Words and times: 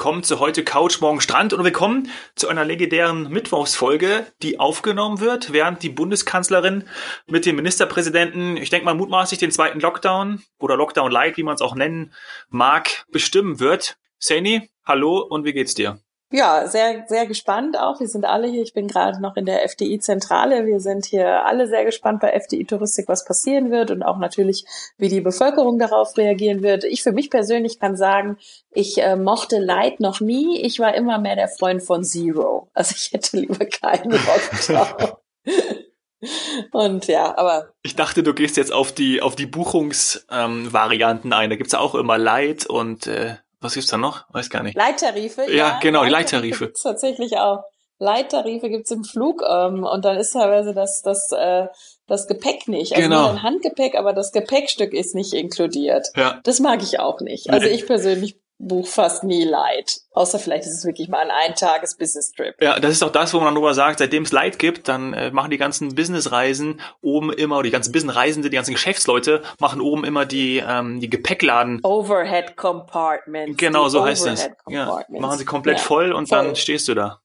Willkommen 0.00 0.22
zu 0.22 0.40
heute 0.40 0.64
Couch, 0.64 1.02
morgen 1.02 1.20
Strand 1.20 1.52
und 1.52 1.62
willkommen 1.62 2.08
zu 2.34 2.48
einer 2.48 2.64
legendären 2.64 3.28
Mittwochsfolge, 3.28 4.24
die 4.40 4.58
aufgenommen 4.58 5.20
wird, 5.20 5.52
während 5.52 5.82
die 5.82 5.90
Bundeskanzlerin 5.90 6.84
mit 7.26 7.44
dem 7.44 7.56
Ministerpräsidenten, 7.56 8.56
ich 8.56 8.70
denke 8.70 8.86
mal 8.86 8.94
mutmaßlich 8.94 9.38
den 9.38 9.50
zweiten 9.50 9.78
Lockdown 9.78 10.42
oder 10.58 10.78
Lockdown 10.78 11.12
Light, 11.12 11.36
wie 11.36 11.42
man 11.42 11.56
es 11.56 11.60
auch 11.60 11.74
nennen 11.74 12.14
mag, 12.48 13.04
bestimmen 13.12 13.60
wird. 13.60 13.98
Saini, 14.18 14.70
hallo 14.86 15.18
und 15.18 15.44
wie 15.44 15.52
geht's 15.52 15.74
dir? 15.74 16.00
Ja, 16.32 16.68
sehr, 16.68 17.06
sehr 17.08 17.26
gespannt 17.26 17.76
auch. 17.76 17.98
Wir 17.98 18.06
sind 18.06 18.24
alle 18.24 18.46
hier. 18.46 18.62
Ich 18.62 18.72
bin 18.72 18.86
gerade 18.86 19.20
noch 19.20 19.36
in 19.36 19.46
der 19.46 19.64
FDI-Zentrale. 19.64 20.64
Wir 20.64 20.78
sind 20.78 21.04
hier 21.04 21.44
alle 21.44 21.66
sehr 21.66 21.84
gespannt 21.84 22.20
bei 22.20 22.30
FDI-Touristik, 22.30 23.08
was 23.08 23.24
passieren 23.24 23.72
wird 23.72 23.90
und 23.90 24.04
auch 24.04 24.16
natürlich, 24.18 24.64
wie 24.96 25.08
die 25.08 25.20
Bevölkerung 25.20 25.80
darauf 25.80 26.16
reagieren 26.16 26.62
wird. 26.62 26.84
Ich 26.84 27.02
für 27.02 27.10
mich 27.10 27.30
persönlich 27.30 27.80
kann 27.80 27.96
sagen, 27.96 28.38
ich 28.70 28.98
äh, 28.98 29.16
mochte 29.16 29.58
Light 29.58 29.98
noch 29.98 30.20
nie. 30.20 30.60
Ich 30.60 30.78
war 30.78 30.94
immer 30.94 31.18
mehr 31.18 31.34
der 31.34 31.48
Freund 31.48 31.82
von 31.82 32.04
Zero. 32.04 32.70
Also 32.74 32.94
ich 32.96 33.12
hätte 33.12 33.36
lieber 33.36 33.66
keinen 33.66 34.12
Lockdown. 34.12 35.16
Und 36.70 37.06
ja, 37.06 37.36
aber. 37.36 37.70
Ich 37.82 37.96
dachte, 37.96 38.22
du 38.22 38.34
gehst 38.34 38.56
jetzt 38.56 38.72
auf 38.72 38.92
die, 38.92 39.22
auf 39.22 39.34
die 39.34 39.46
Buchungsvarianten 39.46 41.32
ähm, 41.32 41.38
ein. 41.38 41.50
Da 41.50 41.56
gibt's 41.56 41.72
ja 41.72 41.80
auch 41.80 41.94
immer 41.94 42.18
Light 42.18 42.66
und 42.66 43.06
äh, 43.06 43.36
was 43.60 43.74
gibt's 43.74 43.90
da 43.90 43.98
noch? 43.98 44.24
Weiß 44.32 44.50
gar 44.50 44.62
nicht. 44.62 44.76
Leittarife? 44.76 45.42
Ja, 45.44 45.54
ja 45.54 45.78
genau, 45.80 46.04
die 46.04 46.10
Leittarife. 46.10 46.66
Gibt's 46.66 46.82
tatsächlich 46.82 47.36
auch. 47.36 47.64
Leittarife 47.98 48.70
gibt's 48.70 48.90
im 48.90 49.04
Flug 49.04 49.42
ähm, 49.46 49.84
und 49.84 50.04
dann 50.06 50.16
ist 50.16 50.32
teilweise 50.32 50.72
das, 50.72 51.02
das, 51.02 51.30
äh, 51.32 51.66
das 52.06 52.26
Gepäck 52.26 52.66
nicht. 52.66 52.96
Also 52.96 53.08
genau. 53.08 53.20
nur 53.20 53.30
ein 53.30 53.42
Handgepäck, 53.42 53.94
aber 53.94 54.14
das 54.14 54.32
Gepäckstück 54.32 54.94
ist 54.94 55.14
nicht 55.14 55.34
inkludiert. 55.34 56.08
Ja. 56.16 56.40
Das 56.44 56.60
mag 56.60 56.82
ich 56.82 56.98
auch 56.98 57.20
nicht. 57.20 57.50
Also 57.50 57.66
ich 57.66 57.86
persönlich 57.86 58.40
Buch 58.60 58.86
fast 58.86 59.24
nie 59.24 59.44
Light. 59.44 60.00
Außer 60.12 60.38
vielleicht 60.38 60.64
ist 60.64 60.78
es 60.78 60.84
wirklich 60.84 61.08
mal 61.08 61.18
ein 61.20 61.30
Eintages-Business-Trip. 61.30 62.56
Ja, 62.60 62.78
das 62.78 62.92
ist 62.92 63.02
auch 63.02 63.10
das, 63.10 63.32
wo 63.32 63.38
man 63.38 63.46
dann 63.46 63.54
darüber 63.54 63.72
sagt, 63.74 64.00
seitdem 64.00 64.24
es 64.24 64.32
Light 64.32 64.58
gibt, 64.58 64.86
dann 64.88 65.14
äh, 65.14 65.30
machen 65.30 65.50
die 65.50 65.56
ganzen 65.56 65.94
Business-Reisen 65.94 66.80
oben 67.00 67.32
immer, 67.32 67.56
oder 67.56 67.64
die 67.64 67.70
ganzen 67.70 67.92
Business-Reisende, 67.92 68.50
die 68.50 68.56
ganzen 68.56 68.72
Geschäftsleute 68.72 69.42
machen 69.58 69.80
oben 69.80 70.04
immer 70.04 70.26
die, 70.26 70.62
ähm, 70.66 71.00
die 71.00 71.08
Gepäckladen. 71.08 71.80
Overhead 71.82 72.56
Compartments. 72.56 73.56
Genau, 73.56 73.88
so 73.88 74.04
heißt 74.04 74.26
es. 74.26 74.50
Ja, 74.68 75.04
machen 75.08 75.38
sie 75.38 75.44
komplett 75.46 75.78
ja, 75.78 75.84
voll 75.84 76.12
und 76.12 76.28
voll. 76.28 76.44
dann 76.44 76.56
stehst 76.56 76.86
du 76.88 76.94
da. 76.94 77.19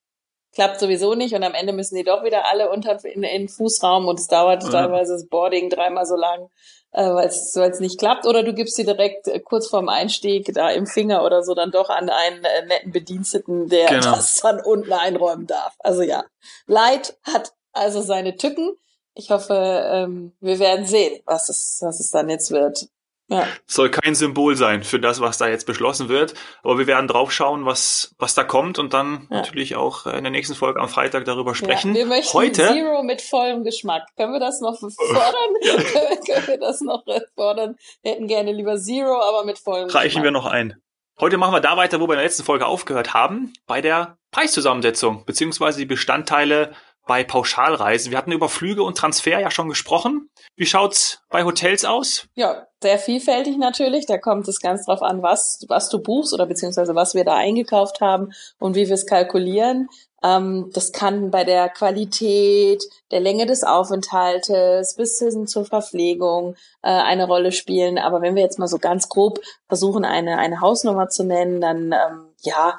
Klappt 0.55 0.79
sowieso 0.79 1.13
nicht 1.13 1.35
und 1.35 1.43
am 1.43 1.53
Ende 1.53 1.73
müssen 1.73 1.95
die 1.95 2.03
doch 2.03 2.23
wieder 2.23 2.49
alle 2.49 2.71
unter 2.71 3.03
in, 3.05 3.23
in 3.23 3.41
den 3.41 3.49
Fußraum 3.49 4.07
und 4.07 4.19
es 4.19 4.27
dauert 4.27 4.63
ja. 4.63 4.69
teilweise 4.69 5.13
das 5.13 5.27
Boarding 5.27 5.69
dreimal 5.69 6.05
so 6.05 6.15
lang 6.15 6.49
äh, 6.95 7.13
weil 7.13 7.27
es 7.27 7.79
nicht 7.81 7.99
klappt, 7.99 8.25
oder 8.25 8.41
du 8.41 8.53
gibst 8.53 8.77
sie 8.77 8.85
direkt 8.85 9.27
äh, 9.27 9.39
kurz 9.41 9.67
vorm 9.67 9.89
Einstieg 9.89 10.53
da 10.53 10.69
im 10.69 10.87
Finger 10.87 11.25
oder 11.25 11.43
so 11.43 11.53
dann 11.53 11.71
doch 11.71 11.89
an 11.89 12.09
einen 12.09 12.43
äh, 12.45 12.65
netten 12.67 12.93
Bediensteten, 12.93 13.67
der 13.67 13.89
genau. 13.89 14.15
das 14.15 14.35
dann 14.35 14.61
unten 14.61 14.93
einräumen 14.93 15.45
darf. 15.45 15.75
Also 15.79 16.03
ja, 16.03 16.23
Light 16.67 17.17
hat 17.23 17.53
also 17.73 18.01
seine 18.01 18.37
Tücken. 18.37 18.77
Ich 19.13 19.29
hoffe, 19.29 19.53
ähm, 19.91 20.33
wir 20.39 20.59
werden 20.59 20.85
sehen, 20.85 21.21
was 21.25 21.49
es, 21.49 21.79
was 21.81 21.99
es 21.99 22.11
dann 22.11 22.29
jetzt 22.29 22.51
wird. 22.51 22.87
Ja. 23.27 23.47
Soll 23.65 23.89
kein 23.89 24.13
Symbol 24.13 24.55
sein 24.55 24.83
für 24.83 24.99
das, 24.99 25.19
was 25.19 25.37
da 25.37 25.47
jetzt 25.47 25.65
beschlossen 25.65 26.09
wird. 26.09 26.35
Aber 26.61 26.77
wir 26.77 26.85
werden 26.85 27.07
drauf 27.07 27.31
schauen, 27.31 27.65
was, 27.65 28.13
was 28.19 28.35
da 28.35 28.43
kommt 28.43 28.77
und 28.77 28.93
dann 28.93 29.27
ja. 29.31 29.37
natürlich 29.37 29.75
auch 29.75 30.05
in 30.05 30.23
der 30.23 30.31
nächsten 30.31 30.53
Folge 30.53 30.79
am 30.79 30.89
Freitag 30.89 31.25
darüber 31.25 31.55
sprechen. 31.55 31.93
Ja, 31.95 32.01
wir 32.01 32.05
möchten 32.05 32.33
Heute, 32.33 32.67
Zero 32.67 33.03
mit 33.03 33.21
vollem 33.21 33.63
Geschmack. 33.63 34.03
Können 34.15 34.33
wir 34.33 34.39
das 34.39 34.61
noch 34.61 34.77
fordern? 34.77 35.55
Ja. 35.61 35.73
Können 36.25 36.47
wir 36.47 36.59
das 36.59 36.81
noch 36.81 37.03
fordern? 37.33 37.75
Wir 38.03 38.11
hätten 38.11 38.27
gerne 38.27 38.51
lieber 38.51 38.77
Zero, 38.77 39.19
aber 39.21 39.43
mit 39.43 39.57
vollem 39.57 39.89
Reichen 39.89 40.07
Geschmack. 40.07 40.23
wir 40.23 40.31
noch 40.31 40.45
ein. 40.45 40.75
Heute 41.19 41.37
machen 41.37 41.53
wir 41.53 41.61
da 41.61 41.77
weiter, 41.77 42.01
wo 42.01 42.07
wir 42.07 42.13
in 42.13 42.17
der 42.17 42.25
letzten 42.25 42.43
Folge 42.43 42.65
aufgehört 42.65 43.13
haben, 43.13 43.53
bei 43.67 43.81
der 43.81 44.17
Preiszusammensetzung, 44.31 45.23
beziehungsweise 45.25 45.79
die 45.79 45.85
Bestandteile 45.85 46.73
bei 47.05 47.23
Pauschalreisen. 47.23 48.11
Wir 48.11 48.17
hatten 48.17 48.31
über 48.31 48.49
Flüge 48.49 48.83
und 48.83 48.97
Transfer 48.97 49.39
ja 49.39 49.51
schon 49.51 49.69
gesprochen. 49.69 50.29
Wie 50.55 50.65
schaut's 50.65 51.21
bei 51.29 51.43
Hotels 51.43 51.85
aus? 51.85 52.27
Ja, 52.35 52.67
sehr 52.81 52.97
vielfältig 52.99 53.57
natürlich. 53.57 54.05
Da 54.05 54.17
kommt 54.17 54.47
es 54.47 54.59
ganz 54.59 54.85
drauf 54.85 55.01
an, 55.01 55.21
was, 55.21 55.65
was 55.67 55.89
du 55.89 55.99
buchst 55.99 56.33
oder 56.33 56.45
beziehungsweise 56.45 56.95
was 56.95 57.13
wir 57.13 57.23
da 57.23 57.35
eingekauft 57.35 58.01
haben 58.01 58.31
und 58.59 58.75
wie 58.75 58.87
wir 58.87 58.93
es 58.93 59.05
kalkulieren. 59.05 59.89
Ähm, 60.23 60.71
das 60.73 60.91
kann 60.91 61.29
bei 61.29 61.43
der 61.43 61.69
Qualität, 61.69 62.83
der 63.11 63.19
Länge 63.19 63.45
des 63.45 63.63
Aufenthaltes 63.63 64.95
bis 64.95 65.19
hin 65.19 65.45
zur 65.45 65.65
Verpflegung 65.65 66.55
äh, 66.81 66.89
eine 66.89 67.27
Rolle 67.27 67.51
spielen. 67.51 67.97
Aber 67.97 68.21
wenn 68.21 68.35
wir 68.35 68.41
jetzt 68.41 68.59
mal 68.59 68.67
so 68.67 68.79
ganz 68.79 69.09
grob 69.09 69.39
versuchen, 69.67 70.05
eine, 70.05 70.37
eine 70.37 70.61
Hausnummer 70.61 71.09
zu 71.09 71.23
nennen, 71.23 71.61
dann 71.61 71.91
ähm, 71.91 72.33
ja, 72.41 72.77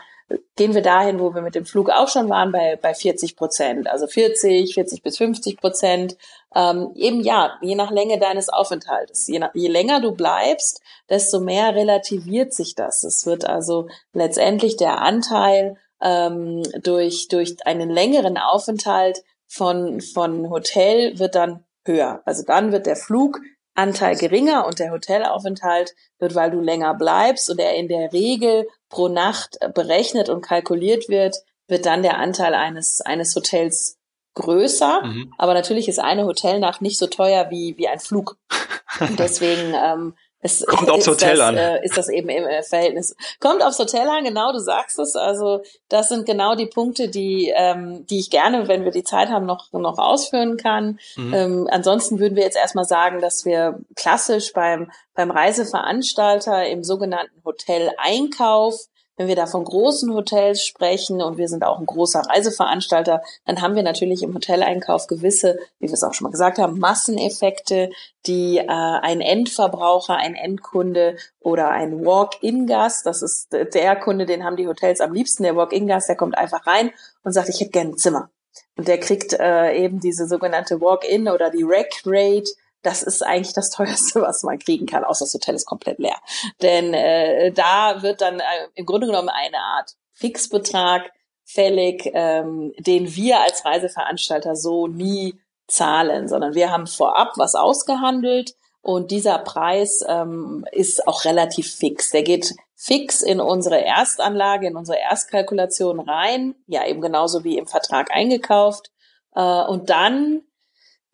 gehen 0.56 0.74
wir 0.74 0.82
dahin, 0.82 1.20
wo 1.20 1.34
wir 1.34 1.42
mit 1.42 1.54
dem 1.54 1.66
Flug 1.66 1.90
auch 1.90 2.08
schon 2.08 2.28
waren, 2.28 2.50
bei, 2.50 2.76
bei 2.80 2.94
40 2.94 3.36
Prozent. 3.36 3.88
Also 3.88 4.06
40, 4.06 4.74
40 4.74 5.02
bis 5.02 5.18
50 5.18 5.58
Prozent. 5.58 6.16
Ähm, 6.54 6.90
eben 6.94 7.20
ja, 7.20 7.58
je 7.60 7.74
nach 7.74 7.90
Länge 7.90 8.18
deines 8.18 8.48
Aufenthaltes. 8.48 9.28
Je, 9.28 9.38
nach, 9.38 9.54
je 9.54 9.68
länger 9.68 10.00
du 10.00 10.12
bleibst, 10.12 10.80
desto 11.08 11.40
mehr 11.40 11.74
relativiert 11.74 12.54
sich 12.54 12.74
das. 12.74 13.04
Es 13.04 13.26
wird 13.26 13.44
also 13.44 13.88
letztendlich 14.12 14.76
der 14.76 15.00
Anteil 15.00 15.76
ähm, 16.00 16.62
durch, 16.82 17.28
durch 17.28 17.56
einen 17.64 17.90
längeren 17.90 18.38
Aufenthalt 18.38 19.22
von, 19.46 20.00
von 20.00 20.50
Hotel 20.50 21.18
wird 21.18 21.34
dann 21.34 21.64
höher. 21.84 22.22
Also 22.24 22.42
dann 22.44 22.72
wird 22.72 22.86
der 22.86 22.96
Flug 22.96 23.40
Anteil 23.76 24.16
geringer 24.16 24.66
und 24.66 24.78
der 24.78 24.90
Hotelaufenthalt 24.90 25.94
wird, 26.18 26.34
weil 26.34 26.50
du 26.50 26.60
länger 26.60 26.94
bleibst 26.94 27.50
und 27.50 27.60
er 27.60 27.74
in 27.74 27.88
der 27.88 28.12
Regel 28.12 28.66
pro 28.88 29.08
Nacht 29.08 29.58
berechnet 29.74 30.28
und 30.28 30.42
kalkuliert 30.42 31.08
wird, 31.08 31.36
wird 31.68 31.86
dann 31.86 32.02
der 32.02 32.18
Anteil 32.18 32.54
eines, 32.54 33.00
eines 33.00 33.34
Hotels 33.34 33.98
größer. 34.34 35.02
Mhm. 35.04 35.34
Aber 35.38 35.54
natürlich 35.54 35.88
ist 35.88 35.98
eine 35.98 36.24
Hotelnacht 36.24 36.82
nicht 36.82 36.98
so 36.98 37.06
teuer 37.06 37.50
wie, 37.50 37.76
wie 37.76 37.88
ein 37.88 38.00
Flug. 38.00 38.38
Und 39.00 39.18
deswegen 39.18 39.74
ähm, 39.74 40.14
es, 40.46 40.64
Kommt 40.66 40.90
aufs 40.90 41.06
Hotel 41.06 41.36
das, 41.36 41.46
an. 41.46 41.56
Äh, 41.56 41.84
ist 41.84 41.96
das 41.96 42.08
eben 42.08 42.28
im 42.28 42.44
äh, 42.44 42.62
Verhältnis. 42.62 43.14
Kommt 43.40 43.62
aufs 43.62 43.78
Hotel 43.78 44.08
an, 44.08 44.24
genau, 44.24 44.52
du 44.52 44.58
sagst 44.58 44.98
es. 44.98 45.14
Also 45.16 45.62
das 45.88 46.08
sind 46.08 46.26
genau 46.26 46.54
die 46.54 46.66
Punkte, 46.66 47.08
die, 47.08 47.52
ähm, 47.54 48.06
die 48.06 48.18
ich 48.18 48.30
gerne, 48.30 48.68
wenn 48.68 48.84
wir 48.84 48.92
die 48.92 49.04
Zeit 49.04 49.28
haben, 49.28 49.46
noch, 49.46 49.72
noch 49.72 49.98
ausführen 49.98 50.56
kann. 50.56 50.98
Mhm. 51.16 51.34
Ähm, 51.34 51.68
ansonsten 51.70 52.18
würden 52.18 52.36
wir 52.36 52.44
jetzt 52.44 52.56
erstmal 52.56 52.84
sagen, 52.84 53.20
dass 53.20 53.44
wir 53.44 53.80
klassisch 53.94 54.52
beim, 54.52 54.90
beim 55.14 55.30
Reiseveranstalter 55.30 56.66
im 56.66 56.82
sogenannten 56.82 57.42
Hotel-Einkauf 57.44 58.86
wenn 59.16 59.28
wir 59.28 59.36
da 59.36 59.46
von 59.46 59.64
großen 59.64 60.12
Hotels 60.12 60.64
sprechen 60.64 61.22
und 61.22 61.38
wir 61.38 61.48
sind 61.48 61.64
auch 61.64 61.78
ein 61.78 61.86
großer 61.86 62.20
Reiseveranstalter, 62.20 63.22
dann 63.44 63.62
haben 63.62 63.74
wir 63.74 63.82
natürlich 63.82 64.22
im 64.22 64.34
Hoteleinkauf 64.34 65.06
gewisse, 65.06 65.58
wie 65.78 65.88
wir 65.88 65.94
es 65.94 66.04
auch 66.04 66.14
schon 66.14 66.26
mal 66.26 66.30
gesagt 66.30 66.58
haben, 66.58 66.78
Masseneffekte, 66.78 67.90
die 68.26 68.58
äh, 68.58 68.66
ein 68.66 69.20
Endverbraucher, 69.20 70.16
ein 70.16 70.34
Endkunde 70.34 71.16
oder 71.40 71.70
ein 71.70 72.04
Walk-in-Gast, 72.04 73.06
das 73.06 73.22
ist 73.22 73.52
der 73.52 73.96
Kunde, 73.96 74.26
den 74.26 74.44
haben 74.44 74.56
die 74.56 74.68
Hotels 74.68 75.00
am 75.00 75.12
liebsten, 75.12 75.44
der 75.44 75.56
Walk-in-Gast, 75.56 76.08
der 76.08 76.16
kommt 76.16 76.36
einfach 76.36 76.66
rein 76.66 76.90
und 77.22 77.32
sagt, 77.32 77.48
ich 77.48 77.60
hätte 77.60 77.70
gerne 77.70 77.90
ein 77.90 77.98
Zimmer. 77.98 78.30
Und 78.76 78.88
der 78.88 78.98
kriegt 78.98 79.32
äh, 79.32 79.72
eben 79.72 80.00
diese 80.00 80.26
sogenannte 80.26 80.80
Walk-in 80.80 81.28
oder 81.28 81.50
die 81.50 81.64
Rack-Rate 81.64 82.50
das 82.86 83.02
ist 83.02 83.22
eigentlich 83.22 83.52
das 83.52 83.70
teuerste, 83.70 84.20
was 84.22 84.42
man 84.42 84.58
kriegen 84.58 84.86
kann, 84.86 85.04
außer 85.04 85.24
das 85.24 85.34
Hotel 85.34 85.54
ist 85.54 85.66
komplett 85.66 85.98
leer. 85.98 86.16
Denn 86.62 86.94
äh, 86.94 87.52
da 87.52 88.02
wird 88.02 88.20
dann 88.20 88.40
äh, 88.40 88.68
im 88.74 88.86
Grunde 88.86 89.06
genommen 89.06 89.28
eine 89.28 89.58
Art 89.58 89.94
Fixbetrag 90.12 91.10
fällig, 91.44 92.10
ähm, 92.14 92.72
den 92.78 93.14
wir 93.14 93.40
als 93.40 93.64
Reiseveranstalter 93.64 94.56
so 94.56 94.86
nie 94.86 95.38
zahlen, 95.68 96.28
sondern 96.28 96.54
wir 96.54 96.70
haben 96.70 96.86
vorab 96.86 97.32
was 97.36 97.54
ausgehandelt 97.54 98.54
und 98.82 99.10
dieser 99.10 99.38
Preis 99.38 100.04
ähm, 100.06 100.64
ist 100.70 101.08
auch 101.08 101.24
relativ 101.24 101.74
fix. 101.74 102.10
Der 102.10 102.22
geht 102.22 102.54
fix 102.76 103.20
in 103.20 103.40
unsere 103.40 103.84
Erstanlage, 103.84 104.68
in 104.68 104.76
unsere 104.76 104.98
Erstkalkulation 104.98 105.98
rein, 105.98 106.54
ja 106.68 106.86
eben 106.86 107.00
genauso 107.00 107.42
wie 107.42 107.58
im 107.58 107.66
Vertrag 107.66 108.12
eingekauft. 108.12 108.92
Äh, 109.34 109.64
und 109.64 109.90
dann 109.90 110.42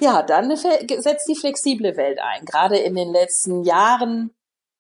ja, 0.03 0.23
dann 0.23 0.55
setzt 0.57 1.29
die 1.29 1.37
flexible 1.37 1.97
Welt 1.97 2.19
ein. 2.21 2.45
Gerade 2.45 2.77
in 2.77 2.97
den 2.97 3.13
letzten 3.13 3.63
Jahren 3.63 4.35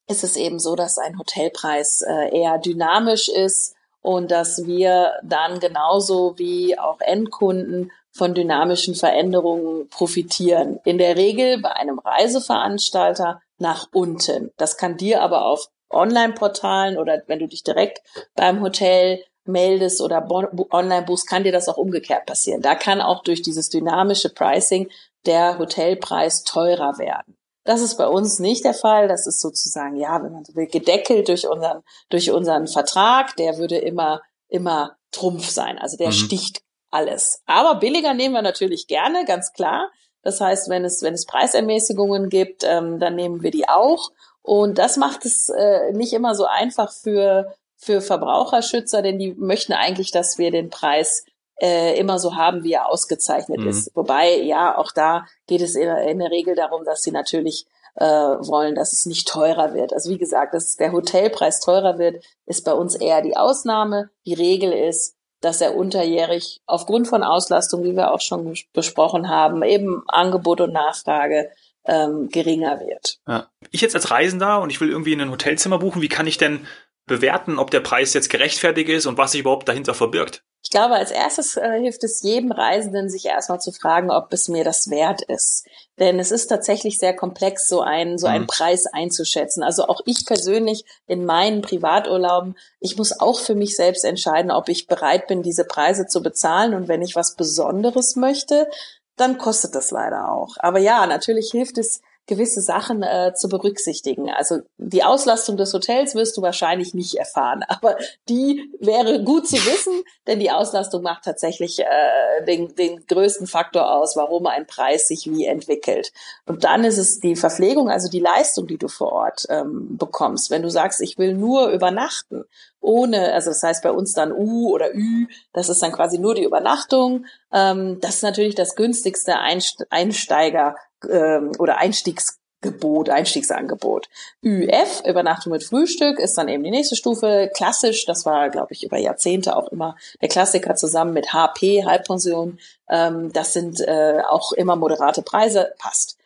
ist 0.08 0.24
es 0.24 0.36
eben 0.36 0.58
so, 0.58 0.74
dass 0.74 0.98
ein 0.98 1.16
Hotelpreis 1.16 2.02
äh, 2.02 2.36
eher 2.36 2.58
dynamisch 2.58 3.28
ist 3.28 3.76
und 4.00 4.32
dass 4.32 4.66
wir 4.66 5.12
dann 5.22 5.60
genauso 5.60 6.36
wie 6.38 6.76
auch 6.76 7.00
Endkunden 7.00 7.92
von 8.10 8.34
dynamischen 8.34 8.96
Veränderungen 8.96 9.88
profitieren. 9.88 10.80
In 10.84 10.98
der 10.98 11.16
Regel 11.16 11.60
bei 11.60 11.70
einem 11.70 12.00
Reiseveranstalter 12.00 13.40
nach 13.58 13.86
unten. 13.92 14.50
Das 14.56 14.76
kann 14.76 14.96
dir 14.96 15.22
aber 15.22 15.46
auf 15.46 15.68
Online-Portalen 15.88 16.98
oder 16.98 17.22
wenn 17.28 17.38
du 17.38 17.46
dich 17.46 17.62
direkt 17.62 18.02
beim 18.34 18.60
Hotel 18.60 19.22
meldest 19.44 20.00
oder 20.00 20.26
online 20.70 21.02
buchst, 21.02 21.28
kann 21.28 21.44
dir 21.44 21.52
das 21.52 21.68
auch 21.68 21.76
umgekehrt 21.76 22.26
passieren. 22.26 22.62
Da 22.62 22.74
kann 22.74 23.00
auch 23.00 23.22
durch 23.22 23.42
dieses 23.42 23.68
dynamische 23.68 24.30
Pricing 24.30 24.90
der 25.26 25.58
Hotelpreis 25.58 26.44
teurer 26.44 26.98
werden. 26.98 27.36
Das 27.64 27.80
ist 27.80 27.96
bei 27.96 28.08
uns 28.08 28.38
nicht 28.38 28.64
der 28.64 28.74
Fall. 28.74 29.08
Das 29.08 29.26
ist 29.26 29.40
sozusagen, 29.40 29.96
ja, 29.96 30.22
wenn 30.22 30.32
man 30.32 30.44
so 30.44 30.54
will, 30.54 30.66
gedeckelt 30.66 31.28
durch 31.28 31.46
unseren, 31.46 31.82
durch 32.08 32.30
unseren 32.30 32.66
Vertrag. 32.66 33.36
Der 33.36 33.58
würde 33.58 33.78
immer, 33.78 34.20
immer 34.48 34.96
Trumpf 35.12 35.48
sein. 35.48 35.78
Also 35.78 35.96
der 35.96 36.08
mhm. 36.08 36.12
sticht 36.12 36.62
alles. 36.90 37.42
Aber 37.46 37.76
billiger 37.76 38.14
nehmen 38.14 38.34
wir 38.34 38.42
natürlich 38.42 38.86
gerne, 38.86 39.24
ganz 39.24 39.52
klar. 39.52 39.90
Das 40.22 40.40
heißt, 40.40 40.68
wenn 40.68 40.84
es, 40.84 41.02
wenn 41.02 41.14
es 41.14 41.26
Preisermäßigungen 41.26 42.28
gibt, 42.28 42.64
ähm, 42.64 42.98
dann 42.98 43.14
nehmen 43.14 43.42
wir 43.42 43.50
die 43.50 43.68
auch. 43.68 44.10
Und 44.42 44.78
das 44.78 44.96
macht 44.96 45.24
es 45.24 45.48
äh, 45.48 45.92
nicht 45.92 46.12
immer 46.12 46.34
so 46.34 46.44
einfach 46.44 46.92
für, 46.92 47.54
für 47.76 48.00
Verbraucherschützer, 48.00 49.02
denn 49.02 49.18
die 49.18 49.34
möchten 49.34 49.72
eigentlich, 49.72 50.10
dass 50.10 50.38
wir 50.38 50.50
den 50.50 50.70
Preis 50.70 51.24
äh, 51.62 51.96
immer 51.96 52.18
so 52.18 52.34
haben, 52.34 52.64
wie 52.64 52.72
er 52.72 52.88
ausgezeichnet 52.88 53.60
mhm. 53.60 53.68
ist. 53.68 53.90
Wobei, 53.94 54.36
ja, 54.38 54.76
auch 54.76 54.90
da 54.90 55.26
geht 55.46 55.60
es 55.60 55.76
in, 55.76 55.88
in 55.88 56.18
der 56.18 56.30
Regel 56.30 56.56
darum, 56.56 56.84
dass 56.84 57.02
sie 57.02 57.12
natürlich 57.12 57.66
äh, 57.94 58.04
wollen, 58.04 58.74
dass 58.74 58.92
es 58.92 59.06
nicht 59.06 59.28
teurer 59.28 59.72
wird. 59.72 59.92
Also 59.92 60.10
wie 60.10 60.18
gesagt, 60.18 60.54
dass 60.54 60.76
der 60.76 60.92
Hotelpreis 60.92 61.60
teurer 61.60 61.98
wird, 61.98 62.24
ist 62.46 62.64
bei 62.64 62.72
uns 62.72 62.96
eher 62.96 63.22
die 63.22 63.36
Ausnahme. 63.36 64.10
Die 64.26 64.34
Regel 64.34 64.72
ist, 64.72 65.14
dass 65.40 65.60
er 65.60 65.76
unterjährig 65.76 66.60
aufgrund 66.66 67.06
von 67.06 67.22
Auslastung, 67.22 67.84
wie 67.84 67.94
wir 67.94 68.12
auch 68.12 68.20
schon 68.20 68.56
besprochen 68.72 69.28
haben, 69.28 69.62
eben 69.62 70.02
Angebot 70.08 70.60
und 70.60 70.72
Nachfrage 70.72 71.50
ähm, 71.84 72.28
geringer 72.28 72.80
wird. 72.80 73.18
Ja. 73.28 73.48
Ich 73.70 73.80
jetzt 73.80 73.94
als 73.94 74.10
Reisender 74.10 74.60
und 74.60 74.70
ich 74.70 74.80
will 74.80 74.90
irgendwie 74.90 75.12
in 75.12 75.20
ein 75.20 75.30
Hotelzimmer 75.30 75.78
buchen, 75.78 76.02
wie 76.02 76.08
kann 76.08 76.26
ich 76.26 76.38
denn 76.38 76.66
bewerten, 77.06 77.58
ob 77.58 77.70
der 77.70 77.80
Preis 77.80 78.14
jetzt 78.14 78.30
gerechtfertigt 78.30 78.88
ist 78.88 79.06
und 79.06 79.18
was 79.18 79.32
sich 79.32 79.40
überhaupt 79.40 79.68
dahinter 79.68 79.94
verbirgt? 79.94 80.44
Ich 80.62 80.70
glaube, 80.70 80.94
als 80.94 81.10
erstes 81.10 81.56
äh, 81.56 81.80
hilft 81.80 82.04
es 82.04 82.22
jedem 82.22 82.52
Reisenden, 82.52 83.10
sich 83.10 83.26
erstmal 83.26 83.60
zu 83.60 83.72
fragen, 83.72 84.10
ob 84.10 84.32
es 84.32 84.48
mir 84.48 84.62
das 84.62 84.90
wert 84.90 85.20
ist. 85.22 85.66
Denn 85.98 86.20
es 86.20 86.30
ist 86.30 86.46
tatsächlich 86.46 86.98
sehr 86.98 87.14
komplex, 87.14 87.66
so 87.66 87.80
einen, 87.80 88.16
so 88.16 88.28
einen 88.28 88.44
mhm. 88.44 88.48
Preis 88.48 88.86
einzuschätzen. 88.86 89.64
Also 89.64 89.86
auch 89.86 90.00
ich 90.06 90.24
persönlich 90.24 90.84
in 91.06 91.24
meinen 91.24 91.62
Privaturlauben, 91.62 92.56
ich 92.78 92.96
muss 92.96 93.18
auch 93.18 93.40
für 93.40 93.56
mich 93.56 93.76
selbst 93.76 94.04
entscheiden, 94.04 94.52
ob 94.52 94.68
ich 94.68 94.86
bereit 94.86 95.26
bin, 95.26 95.42
diese 95.42 95.64
Preise 95.64 96.06
zu 96.06 96.22
bezahlen. 96.22 96.74
Und 96.74 96.86
wenn 96.86 97.02
ich 97.02 97.16
was 97.16 97.34
Besonderes 97.34 98.14
möchte, 98.14 98.68
dann 99.16 99.38
kostet 99.38 99.74
das 99.74 99.90
leider 99.90 100.30
auch. 100.30 100.56
Aber 100.58 100.78
ja, 100.78 101.06
natürlich 101.06 101.50
hilft 101.50 101.76
es, 101.76 102.00
gewisse 102.26 102.60
Sachen 102.60 103.02
äh, 103.02 103.32
zu 103.34 103.48
berücksichtigen. 103.48 104.30
Also 104.30 104.60
die 104.78 105.02
Auslastung 105.02 105.56
des 105.56 105.74
Hotels 105.74 106.14
wirst 106.14 106.36
du 106.36 106.42
wahrscheinlich 106.42 106.94
nicht 106.94 107.16
erfahren, 107.16 107.64
aber 107.68 107.96
die 108.28 108.70
wäre 108.80 109.24
gut 109.24 109.48
zu 109.48 109.56
wissen, 109.56 110.02
denn 110.26 110.38
die 110.38 110.50
Auslastung 110.50 111.02
macht 111.02 111.24
tatsächlich 111.24 111.80
äh, 111.80 112.44
den, 112.46 112.74
den 112.76 113.04
größten 113.06 113.46
Faktor 113.46 113.92
aus, 113.92 114.16
warum 114.16 114.46
ein 114.46 114.66
Preis 114.66 115.08
sich 115.08 115.30
wie 115.30 115.46
entwickelt. 115.46 116.12
Und 116.46 116.64
dann 116.64 116.84
ist 116.84 116.98
es 116.98 117.18
die 117.18 117.36
Verpflegung, 117.36 117.90
also 117.90 118.08
die 118.08 118.20
Leistung, 118.20 118.66
die 118.66 118.78
du 118.78 118.88
vor 118.88 119.12
Ort 119.12 119.46
ähm, 119.48 119.96
bekommst. 119.96 120.50
Wenn 120.50 120.62
du 120.62 120.70
sagst, 120.70 121.00
ich 121.00 121.18
will 121.18 121.34
nur 121.34 121.70
übernachten, 121.70 122.44
ohne, 122.80 123.32
also 123.32 123.50
das 123.50 123.62
heißt 123.62 123.82
bei 123.82 123.92
uns 123.92 124.12
dann 124.12 124.32
U 124.32 124.70
oder 124.70 124.94
Ü, 124.94 125.26
das 125.52 125.68
ist 125.68 125.82
dann 125.82 125.92
quasi 125.92 126.18
nur 126.18 126.34
die 126.34 126.44
Übernachtung. 126.44 127.26
Ähm, 127.52 127.98
das 128.00 128.16
ist 128.16 128.22
natürlich 128.22 128.54
das 128.54 128.74
günstigste 128.74 129.38
Einsteiger 129.38 130.76
ähm, 131.10 131.52
oder 131.58 131.78
Einstiegsgebot, 131.78 133.10
Einstiegsangebot. 133.10 134.08
ÜF, 134.42 135.02
Übernachtung 135.06 135.52
mit 135.52 135.64
Frühstück, 135.64 136.18
ist 136.18 136.36
dann 136.38 136.48
eben 136.48 136.64
die 136.64 136.70
nächste 136.70 136.96
Stufe. 136.96 137.50
Klassisch, 137.54 138.04
das 138.06 138.26
war, 138.26 138.50
glaube 138.50 138.72
ich, 138.72 138.84
über 138.84 138.98
Jahrzehnte 138.98 139.56
auch 139.56 139.68
immer 139.68 139.96
der 140.20 140.28
Klassiker 140.28 140.74
zusammen 140.74 141.12
mit 141.12 141.32
HP, 141.32 141.84
Halbpension. 141.84 142.58
Ähm, 142.88 143.32
das 143.32 143.52
sind 143.52 143.80
äh, 143.80 144.22
auch 144.28 144.52
immer 144.52 144.76
moderate 144.76 145.22
Preise, 145.22 145.72
passt. 145.78 146.18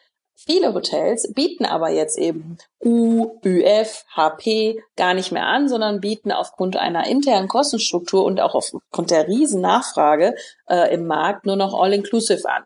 Viele 0.49 0.75
Hotels 0.75 1.33
bieten 1.35 1.67
aber 1.67 1.91
jetzt 1.91 2.17
eben 2.17 2.59
U, 2.85 3.41
ÜF, 3.45 4.05
HP 4.15 4.81
gar 4.97 5.13
nicht 5.13 5.33
mehr 5.33 5.47
an, 5.47 5.69
sondern 5.69 6.01
bieten 6.01 6.31
aufgrund 6.31 6.77
einer 6.77 7.09
internen 7.09 7.49
Kostenstruktur 7.49 8.25
und 8.25 8.41
auch 8.41 8.55
aufgrund 8.55 9.11
der 9.11 9.27
riesen 9.27 9.61
Nachfrage 9.61 10.37
äh, 10.69 10.95
im 10.95 11.09
Markt 11.09 11.47
nur 11.47 11.57
noch 11.57 11.75
All-Inclusive 11.75 12.49
an. 12.49 12.63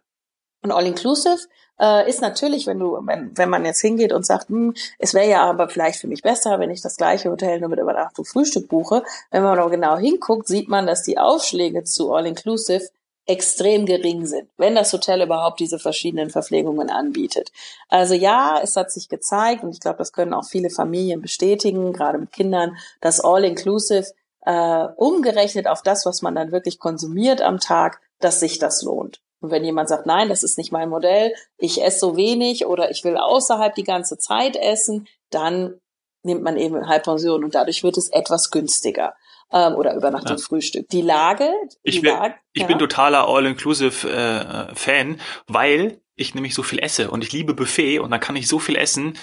Und 0.62 0.72
All-Inclusive 0.72 1.38
äh, 1.80 2.08
ist 2.08 2.20
natürlich, 2.20 2.66
wenn 2.66 2.78
du, 2.78 2.98
wenn, 3.06 3.36
wenn 3.36 3.48
man 3.48 3.64
jetzt 3.64 3.80
hingeht 3.80 4.12
und 4.12 4.26
sagt, 4.26 4.48
hm, 4.48 4.74
es 4.98 5.14
wäre 5.14 5.28
ja 5.28 5.42
aber 5.42 5.68
vielleicht 5.68 6.00
für 6.00 6.08
mich 6.08 6.22
besser, 6.22 6.60
wenn 6.60 6.70
ich 6.70 6.82
das 6.82 6.96
gleiche 6.96 7.30
Hotel 7.30 7.60
nur 7.60 7.70
mit 7.70 7.80
Übernachtung 7.80 8.24
Frühstück 8.24 8.68
buche. 8.68 9.02
Wenn 9.30 9.42
man 9.42 9.58
aber 9.58 9.70
genau 9.70 9.96
hinguckt, 9.96 10.46
sieht 10.46 10.68
man, 10.68 10.86
dass 10.86 11.02
die 11.02 11.18
Aufschläge 11.18 11.84
zu 11.84 12.12
All-Inclusive 12.12 12.88
extrem 13.26 13.86
gering 13.86 14.26
sind, 14.26 14.48
wenn 14.56 14.74
das 14.74 14.92
Hotel 14.92 15.22
überhaupt 15.22 15.60
diese 15.60 15.78
verschiedenen 15.78 16.30
Verpflegungen 16.30 16.90
anbietet. 16.90 17.52
Also 17.88 18.14
ja, 18.14 18.60
es 18.62 18.76
hat 18.76 18.90
sich 18.90 19.08
gezeigt 19.08 19.62
und 19.62 19.70
ich 19.70 19.80
glaube, 19.80 19.98
das 19.98 20.12
können 20.12 20.34
auch 20.34 20.46
viele 20.46 20.68
Familien 20.68 21.20
bestätigen, 21.20 21.92
gerade 21.92 22.18
mit 22.18 22.32
Kindern, 22.32 22.76
dass 23.00 23.20
All-Inclusive 23.20 24.06
äh, 24.42 24.86
umgerechnet 24.96 25.68
auf 25.68 25.82
das, 25.82 26.06
was 26.06 26.22
man 26.22 26.34
dann 26.34 26.50
wirklich 26.50 26.78
konsumiert 26.78 27.40
am 27.40 27.60
Tag, 27.60 28.00
dass 28.18 28.40
sich 28.40 28.58
das 28.58 28.82
lohnt. 28.82 29.20
Und 29.40 29.50
wenn 29.50 29.64
jemand 29.64 29.88
sagt, 29.88 30.06
nein, 30.06 30.28
das 30.28 30.42
ist 30.42 30.58
nicht 30.58 30.72
mein 30.72 30.88
Modell, 30.88 31.32
ich 31.56 31.82
esse 31.82 31.98
so 31.98 32.16
wenig 32.16 32.66
oder 32.66 32.90
ich 32.90 33.04
will 33.04 33.16
außerhalb 33.16 33.74
die 33.74 33.84
ganze 33.84 34.18
Zeit 34.18 34.56
essen, 34.56 35.08
dann 35.30 35.80
nimmt 36.22 36.42
man 36.42 36.56
eben 36.56 36.86
Halbpension 36.86 37.44
und 37.44 37.54
dadurch 37.54 37.82
wird 37.82 37.96
es 37.96 38.10
etwas 38.10 38.50
günstiger. 38.50 39.14
Ähm, 39.52 39.74
oder 39.74 39.96
Übernachtung, 39.96 40.36
ja. 40.36 40.42
Frühstück. 40.42 40.88
Die 40.90 41.02
Lage. 41.02 41.50
Die 41.84 41.90
ich, 41.90 42.02
bin, 42.02 42.12
Lage, 42.12 42.34
ich 42.52 42.62
ja. 42.62 42.68
bin 42.68 42.78
totaler 42.78 43.26
All-Inclusive-Fan, 43.26 45.14
äh, 45.14 45.18
weil 45.48 46.00
ich 46.14 46.34
nämlich 46.34 46.54
so 46.54 46.62
viel 46.62 46.78
esse 46.78 47.10
und 47.10 47.24
ich 47.24 47.32
liebe 47.32 47.54
Buffet 47.54 47.98
und 47.98 48.10
dann 48.10 48.20
kann 48.20 48.36
ich 48.36 48.46
so 48.46 48.58
viel 48.58 48.76
essen. 48.76 49.18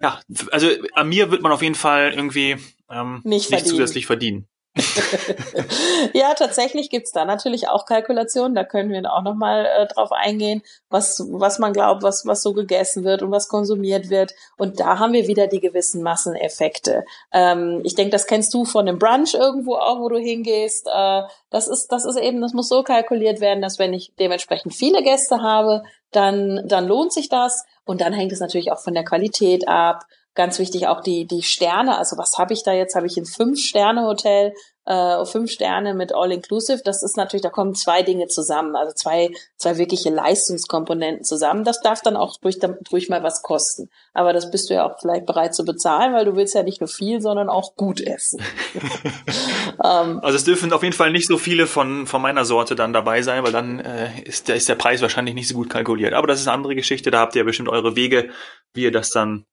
Ja, 0.00 0.20
also 0.52 0.68
an 0.94 1.08
mir 1.08 1.30
wird 1.30 1.42
man 1.42 1.52
auf 1.52 1.60
jeden 1.60 1.74
Fall 1.74 2.12
irgendwie 2.14 2.56
ähm, 2.88 3.20
nicht, 3.24 3.50
nicht 3.50 3.66
zusätzlich 3.66 4.06
verdienen. 4.06 4.48
ja, 6.12 6.34
tatsächlich 6.34 6.90
gibt's 6.90 7.12
da 7.12 7.24
natürlich 7.24 7.68
auch 7.68 7.84
Kalkulationen. 7.86 8.54
Da 8.54 8.64
können 8.64 8.90
wir 8.90 9.12
auch 9.12 9.22
nochmal 9.22 9.66
äh, 9.66 9.86
drauf 9.86 10.12
eingehen, 10.12 10.62
was, 10.88 11.24
was 11.30 11.58
man 11.58 11.72
glaubt, 11.72 12.02
was, 12.02 12.26
was 12.26 12.42
so 12.42 12.52
gegessen 12.52 13.04
wird 13.04 13.22
und 13.22 13.30
was 13.30 13.48
konsumiert 13.48 14.10
wird. 14.10 14.34
Und 14.56 14.80
da 14.80 14.98
haben 14.98 15.12
wir 15.12 15.26
wieder 15.26 15.46
die 15.46 15.60
gewissen 15.60 16.02
Masseneffekte. 16.02 17.04
Ähm, 17.32 17.80
ich 17.84 17.94
denke, 17.94 18.12
das 18.12 18.26
kennst 18.26 18.54
du 18.54 18.64
von 18.64 18.88
einem 18.88 18.98
Brunch 18.98 19.34
irgendwo 19.34 19.76
auch, 19.76 20.00
wo 20.00 20.08
du 20.08 20.18
hingehst. 20.18 20.86
Äh, 20.86 21.22
das 21.50 21.68
ist, 21.68 21.88
das 21.88 22.04
ist 22.04 22.18
eben, 22.18 22.40
das 22.40 22.52
muss 22.52 22.68
so 22.68 22.82
kalkuliert 22.82 23.40
werden, 23.40 23.62
dass 23.62 23.78
wenn 23.78 23.92
ich 23.92 24.12
dementsprechend 24.18 24.74
viele 24.74 25.02
Gäste 25.02 25.42
habe, 25.42 25.82
dann, 26.12 26.62
dann 26.66 26.86
lohnt 26.86 27.12
sich 27.12 27.28
das. 27.28 27.64
Und 27.84 28.00
dann 28.00 28.12
hängt 28.12 28.32
es 28.32 28.40
natürlich 28.40 28.70
auch 28.70 28.80
von 28.80 28.94
der 28.94 29.04
Qualität 29.04 29.66
ab 29.66 30.04
ganz 30.38 30.60
wichtig 30.60 30.86
auch 30.86 31.00
die, 31.00 31.26
die 31.26 31.42
Sterne. 31.42 31.98
Also 31.98 32.16
was 32.16 32.38
habe 32.38 32.54
ich 32.54 32.62
da 32.62 32.72
jetzt? 32.72 32.94
Habe 32.94 33.08
ich 33.08 33.16
ein 33.16 33.26
Fünf-Sterne-Hotel, 33.26 34.54
äh, 34.86 35.26
fünf 35.26 35.50
Sterne 35.50 35.94
mit 35.94 36.14
All-Inclusive. 36.14 36.80
Das 36.84 37.02
ist 37.02 37.16
natürlich, 37.16 37.42
da 37.42 37.50
kommen 37.50 37.74
zwei 37.74 38.02
Dinge 38.02 38.28
zusammen, 38.28 38.76
also 38.76 38.94
zwei, 38.94 39.30
zwei 39.56 39.76
wirkliche 39.78 40.10
Leistungskomponenten 40.10 41.24
zusammen. 41.24 41.64
Das 41.64 41.80
darf 41.80 42.02
dann 42.02 42.16
auch 42.16 42.36
durch, 42.40 42.60
durch 42.88 43.08
mal 43.08 43.24
was 43.24 43.42
kosten. 43.42 43.90
Aber 44.14 44.32
das 44.32 44.50
bist 44.50 44.70
du 44.70 44.74
ja 44.74 44.88
auch 44.88 45.00
vielleicht 45.00 45.26
bereit 45.26 45.56
zu 45.56 45.64
bezahlen, 45.64 46.14
weil 46.14 46.24
du 46.24 46.36
willst 46.36 46.54
ja 46.54 46.62
nicht 46.62 46.80
nur 46.80 46.88
viel, 46.88 47.20
sondern 47.20 47.50
auch 47.50 47.74
gut 47.74 48.00
essen. 48.00 48.40
ähm, 49.84 50.20
also 50.22 50.36
es 50.36 50.44
dürfen 50.44 50.72
auf 50.72 50.84
jeden 50.84 50.94
Fall 50.94 51.10
nicht 51.10 51.26
so 51.26 51.36
viele 51.36 51.66
von, 51.66 52.06
von 52.06 52.22
meiner 52.22 52.44
Sorte 52.44 52.76
dann 52.76 52.92
dabei 52.92 53.22
sein, 53.22 53.42
weil 53.42 53.52
dann 53.52 53.80
äh, 53.80 54.22
ist, 54.22 54.46
der, 54.46 54.54
ist 54.54 54.68
der 54.68 54.76
Preis 54.76 55.02
wahrscheinlich 55.02 55.34
nicht 55.34 55.48
so 55.48 55.54
gut 55.54 55.68
kalkuliert. 55.68 56.14
Aber 56.14 56.28
das 56.28 56.40
ist 56.40 56.46
eine 56.46 56.54
andere 56.54 56.76
Geschichte, 56.76 57.10
da 57.10 57.18
habt 57.18 57.34
ihr 57.34 57.40
ja 57.40 57.44
bestimmt 57.44 57.68
eure 57.68 57.96
Wege, 57.96 58.30
wie 58.72 58.84
ihr 58.84 58.92
das 58.92 59.10
dann 59.10 59.44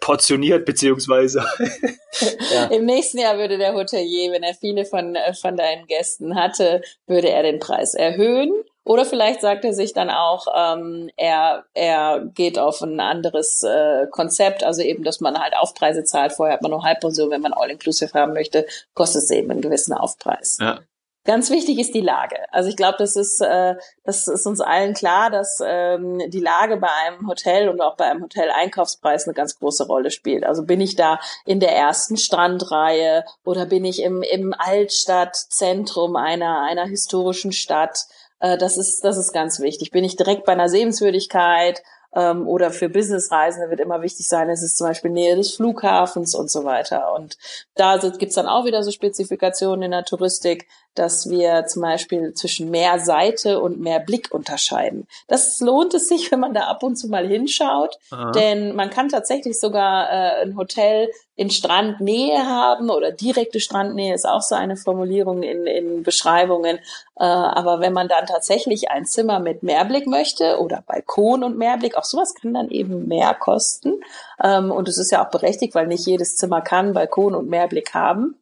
portioniert 0.00 0.64
beziehungsweise. 0.64 1.44
ja. 2.54 2.66
Im 2.66 2.84
nächsten 2.84 3.18
Jahr 3.18 3.38
würde 3.38 3.58
der 3.58 3.74
Hotelier, 3.74 4.32
wenn 4.32 4.42
er 4.42 4.54
viele 4.54 4.84
von, 4.84 5.14
äh, 5.14 5.34
von 5.34 5.56
deinen 5.56 5.86
Gästen 5.86 6.34
hatte, 6.34 6.82
würde 7.06 7.28
er 7.28 7.42
den 7.42 7.58
Preis 7.58 7.94
erhöhen. 7.94 8.52
Oder 8.84 9.04
vielleicht 9.04 9.42
sagt 9.42 9.64
er 9.64 9.74
sich 9.74 9.92
dann 9.92 10.10
auch, 10.10 10.46
ähm, 10.56 11.10
er, 11.16 11.64
er 11.74 12.24
geht 12.34 12.58
auf 12.58 12.80
ein 12.80 12.98
anderes 12.98 13.62
äh, 13.62 14.06
Konzept, 14.10 14.64
also 14.64 14.82
eben, 14.82 15.04
dass 15.04 15.20
man 15.20 15.38
halt 15.38 15.54
Aufpreise 15.56 16.02
zahlt. 16.02 16.32
Vorher 16.32 16.54
hat 16.54 16.62
man 16.62 16.70
nur 16.70 16.82
Halbpension, 16.82 17.30
wenn 17.30 17.42
man 17.42 17.52
All-Inclusive 17.52 18.12
haben 18.14 18.32
möchte, 18.32 18.66
kostet 18.94 19.24
es 19.24 19.30
eben 19.30 19.50
einen 19.50 19.60
gewissen 19.60 19.92
Aufpreis. 19.92 20.58
Ja. 20.60 20.80
Ganz 21.26 21.50
wichtig 21.50 21.78
ist 21.78 21.94
die 21.94 22.00
Lage. 22.00 22.36
Also 22.50 22.70
ich 22.70 22.76
glaube, 22.76 22.96
das 22.98 23.14
ist, 23.14 23.42
äh, 23.42 23.74
das 24.04 24.26
ist 24.26 24.46
uns 24.46 24.60
allen 24.60 24.94
klar, 24.94 25.30
dass 25.30 25.58
ähm, 25.62 26.18
die 26.30 26.40
Lage 26.40 26.78
bei 26.78 26.88
einem 27.04 27.28
Hotel 27.28 27.68
und 27.68 27.82
auch 27.82 27.96
bei 27.96 28.06
einem 28.06 28.22
Hotel-Einkaufspreis 28.22 29.26
eine 29.26 29.34
ganz 29.34 29.58
große 29.58 29.84
Rolle 29.86 30.10
spielt. 30.10 30.44
Also 30.44 30.64
bin 30.64 30.80
ich 30.80 30.96
da 30.96 31.20
in 31.44 31.60
der 31.60 31.76
ersten 31.76 32.16
Strandreihe 32.16 33.24
oder 33.44 33.66
bin 33.66 33.84
ich 33.84 34.02
im, 34.02 34.22
im 34.22 34.54
Altstadtzentrum 34.56 36.16
einer, 36.16 36.62
einer 36.62 36.86
historischen 36.86 37.52
Stadt? 37.52 38.06
Äh, 38.38 38.56
das 38.56 38.78
ist, 38.78 39.04
das 39.04 39.18
ist 39.18 39.32
ganz 39.32 39.60
wichtig. 39.60 39.90
Bin 39.90 40.04
ich 40.04 40.16
direkt 40.16 40.46
bei 40.46 40.52
einer 40.52 40.70
Sehenswürdigkeit? 40.70 41.82
ähm, 42.14 42.48
oder 42.48 42.70
für 42.70 42.88
Businessreisende 42.88 43.70
wird 43.70 43.80
immer 43.80 44.02
wichtig 44.02 44.28
sein, 44.28 44.50
es 44.50 44.62
ist 44.62 44.76
zum 44.76 44.88
Beispiel 44.88 45.10
Nähe 45.10 45.36
des 45.36 45.54
Flughafens 45.54 46.34
und 46.34 46.50
so 46.50 46.64
weiter. 46.64 47.14
Und 47.14 47.36
da 47.74 47.98
gibt's 47.98 48.34
dann 48.34 48.48
auch 48.48 48.64
wieder 48.64 48.82
so 48.82 48.90
Spezifikationen 48.90 49.82
in 49.82 49.90
der 49.92 50.04
Touristik. 50.04 50.66
Dass 50.94 51.30
wir 51.30 51.66
zum 51.66 51.82
Beispiel 51.82 52.34
zwischen 52.34 52.70
mehr 52.70 52.98
Seite 52.98 53.60
und 53.60 53.80
mehr 53.80 54.00
Blick 54.00 54.32
unterscheiden. 54.32 55.06
Das 55.28 55.60
lohnt 55.60 55.94
es 55.94 56.08
sich, 56.08 56.30
wenn 56.32 56.40
man 56.40 56.54
da 56.54 56.62
ab 56.62 56.82
und 56.82 56.96
zu 56.96 57.08
mal 57.08 57.26
hinschaut, 57.26 57.98
Aha. 58.10 58.32
denn 58.32 58.74
man 58.74 58.90
kann 58.90 59.08
tatsächlich 59.08 59.58
sogar 59.58 60.10
äh, 60.10 60.42
ein 60.42 60.56
Hotel 60.56 61.10
in 61.36 61.48
Strandnähe 61.48 62.44
haben 62.44 62.90
oder 62.90 63.12
direkte 63.12 63.60
Strandnähe 63.60 64.12
ist 64.14 64.28
auch 64.28 64.42
so 64.42 64.54
eine 64.54 64.76
Formulierung 64.76 65.42
in, 65.42 65.66
in 65.66 66.02
Beschreibungen. 66.02 66.76
Äh, 67.16 67.24
aber 67.24 67.80
wenn 67.80 67.94
man 67.94 68.08
dann 68.08 68.26
tatsächlich 68.26 68.90
ein 68.90 69.06
Zimmer 69.06 69.38
mit 69.38 69.62
Mehrblick 69.62 70.06
möchte 70.06 70.58
oder 70.58 70.82
Balkon 70.86 71.42
und 71.42 71.56
Mehrblick, 71.56 71.96
auch 71.96 72.04
sowas 72.04 72.34
kann 72.34 72.52
dann 72.52 72.68
eben 72.68 73.08
mehr 73.08 73.32
kosten. 73.32 74.02
Ähm, 74.42 74.70
und 74.70 74.86
es 74.88 74.98
ist 74.98 75.12
ja 75.12 75.24
auch 75.24 75.30
berechtigt, 75.30 75.74
weil 75.74 75.86
nicht 75.86 76.06
jedes 76.06 76.36
Zimmer 76.36 76.60
kann 76.60 76.92
Balkon 76.92 77.34
und 77.34 77.48
Mehrblick 77.48 77.94
haben 77.94 78.39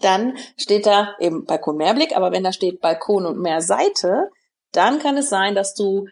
dann 0.00 0.36
steht 0.56 0.86
da 0.86 1.14
eben 1.18 1.44
Balkon 1.44 1.76
Mehrblick, 1.76 2.16
aber 2.16 2.32
wenn 2.32 2.44
da 2.44 2.52
steht 2.52 2.80
Balkon 2.80 3.26
und 3.26 3.40
Meerseite, 3.40 4.30
dann 4.72 4.98
kann 4.98 5.16
es 5.16 5.28
sein, 5.28 5.54
dass 5.54 5.74
du 5.74 6.06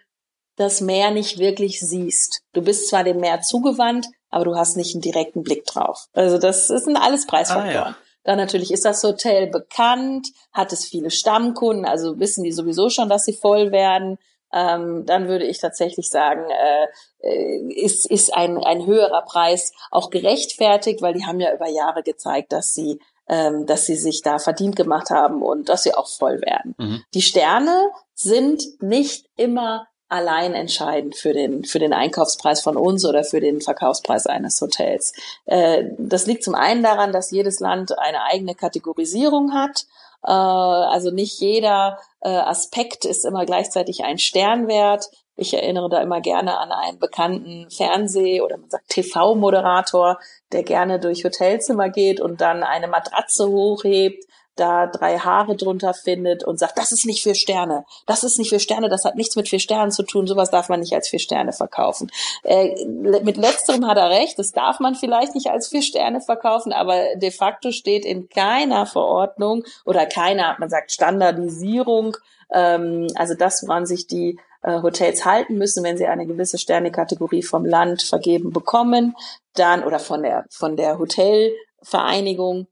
das 0.57 0.81
Meer 0.81 1.11
nicht 1.11 1.39
wirklich 1.39 1.81
siehst. 1.81 2.43
Du 2.53 2.63
bist 2.63 2.89
zwar 2.89 3.05
dem 3.05 3.19
Meer 3.19 3.41
zugewandt, 3.41 4.09
aber 4.31 4.45
du 4.45 4.57
hast 4.57 4.77
nicht 4.77 4.95
einen 4.95 5.03
direkten 5.03 5.43
Blick 5.43 5.65
drauf. 5.65 6.07
Also 6.13 6.39
das 6.39 6.67
sind 6.67 6.97
alles 6.97 7.27
Preisfaktoren. 7.27 7.71
Ah, 7.71 7.89
ja. 7.89 7.97
Dann 8.25 8.37
natürlich 8.37 8.73
ist 8.73 8.85
das 8.85 9.03
Hotel 9.03 9.47
bekannt, 9.47 10.29
hat 10.53 10.73
es 10.73 10.85
viele 10.85 11.11
Stammkunden, 11.11 11.87
also 11.87 12.19
wissen 12.19 12.45
die 12.45 12.53
sowieso 12.53 12.91
schon, 12.91 13.09
dass 13.09 13.25
sie 13.25 13.33
voll 13.33 13.73
werden. 13.73 14.19
Ähm, 14.53 15.05
dann 15.07 15.29
würde 15.29 15.47
ich 15.47 15.61
tatsächlich 15.61 16.11
sagen, 16.11 16.45
äh, 16.51 17.27
äh 17.27 17.73
ist, 17.73 18.11
ist 18.11 18.35
ein, 18.35 18.59
ein 18.59 18.87
höherer 18.87 19.23
Preis 19.23 19.73
auch 19.91 20.11
gerechtfertigt, 20.11 21.01
weil 21.01 21.15
die 21.15 21.25
haben 21.27 21.41
ja 21.41 21.55
über 21.55 21.69
Jahre 21.69 22.03
gezeigt, 22.03 22.53
dass 22.53 22.75
sie 22.75 22.99
ähm, 23.29 23.67
dass 23.67 23.87
sie 23.87 23.97
sich 23.97 24.23
da 24.23 24.39
verdient 24.39 24.77
gemacht 24.77 25.11
haben 25.11 25.43
und 25.43 25.69
dass 25.69 25.83
sie 25.83 25.95
auch 25.95 26.09
voll 26.09 26.41
werden. 26.41 26.75
Mhm. 26.79 27.05
Die 27.15 27.23
Sterne 27.23 27.91
sind 28.15 28.63
nicht 28.81 29.27
immer 29.37 29.87
allein 30.09 30.55
entscheidend 30.55 31.17
für 31.17 31.33
den, 31.33 31.65
für 31.65 31.79
den 31.79 31.93
Einkaufspreis 31.93 32.63
von 32.63 32.77
uns 32.77 33.05
oder 33.05 33.25
für 33.25 33.41
den 33.41 33.61
Verkaufspreis 33.61 34.27
eines 34.27 34.61
Hotels. 34.61 35.13
Äh, 35.45 35.85
das 35.99 36.27
liegt 36.27 36.45
zum 36.45 36.55
einen 36.55 36.83
daran, 36.83 37.13
dass 37.13 37.31
jedes 37.31 37.61
Land 37.61 37.99
eine 37.99 38.23
eigene 38.23 38.55
Kategorisierung 38.55 39.53
hat. 39.53 39.85
Äh, 40.25 40.31
also 40.31 41.11
nicht 41.11 41.41
jeder 41.41 41.99
äh, 42.21 42.31
Aspekt 42.31 43.05
ist 43.05 43.25
immer 43.25 43.45
gleichzeitig 43.45 44.05
ein 44.05 44.19
Sternwert. 44.19 45.11
Ich 45.41 45.55
erinnere 45.55 45.89
da 45.89 46.03
immer 46.03 46.21
gerne 46.21 46.59
an 46.59 46.73
einen 46.73 46.99
bekannten 46.99 47.71
Fernseh- 47.71 48.41
oder 48.41 48.59
man 48.59 48.71
sagt 48.71 48.89
TV-Moderator, 48.89 50.19
der 50.51 50.65
gerne 50.65 50.99
durch 50.99 51.25
Hotelzimmer 51.25 51.91
geht 51.91 52.21
und 52.21 52.41
dann 52.41 52.65
eine 52.65 52.89
Matratze 52.89 53.47
hochhebt, 53.47 54.25
da 54.57 54.89
drei 54.89 55.17
Haare 55.17 55.55
drunter 55.55 55.95
findet 55.95 56.43
und 56.43 56.59
sagt, 56.59 56.77
das 56.77 56.91
ist 56.91 57.07
nicht 57.07 57.23
für 57.23 57.37
Sterne, 57.37 57.85
das 58.07 58.25
ist 58.25 58.37
nicht 58.39 58.49
für 58.49 58.59
Sterne, 58.59 58.89
das 58.89 59.05
hat 59.05 59.15
nichts 59.15 59.37
mit 59.37 59.49
vier 59.49 59.61
Sternen 59.61 59.93
zu 59.93 60.03
tun, 60.03 60.27
sowas 60.27 60.51
darf 60.51 60.69
man 60.69 60.81
nicht 60.81 60.93
als 60.93 61.09
vier 61.09 61.21
Sterne 61.21 61.53
verkaufen. 61.53 62.11
Äh, 62.43 62.85
mit 62.87 63.37
letzterem 63.37 63.87
hat 63.87 63.97
er 63.97 64.11
recht, 64.11 64.41
das 64.41 64.51
darf 64.51 64.81
man 64.81 64.97
vielleicht 64.97 65.37
nicht 65.37 65.51
als 65.51 65.69
vier 65.69 65.83
Sterne 65.83 66.21
verkaufen, 66.21 66.73
aber 66.73 67.15
de 67.15 67.31
facto 67.31 67.71
steht 67.71 68.05
in 68.05 68.29
keiner 68.29 68.87
Verordnung 68.87 69.63
oder 69.85 70.05
keiner, 70.05 70.57
man 70.59 70.69
sagt 70.69 70.91
Standardisierung, 70.91 72.17
ähm, 72.53 73.07
also 73.15 73.35
das, 73.35 73.63
woran 73.63 73.87
sich 73.87 74.09
die 74.09 74.41
äh, 74.63 74.83
Hotels 74.83 75.25
halten 75.25 75.57
müssen, 75.57 75.85
wenn 75.85 75.99
sie 75.99 76.07
eine 76.07 76.27
gewisse 76.27 76.59
Sternekategorie 76.59 77.43
vom 77.43 77.65
Land 77.65 78.03
vergeben 78.03 78.53
bekommen, 78.53 79.15
dann 79.55 79.85
oder 79.85 79.99
von 79.99 80.23
der 80.23 80.47
von 80.51 80.77
der 80.77 80.99
Hotelvereinigung, 80.99 82.67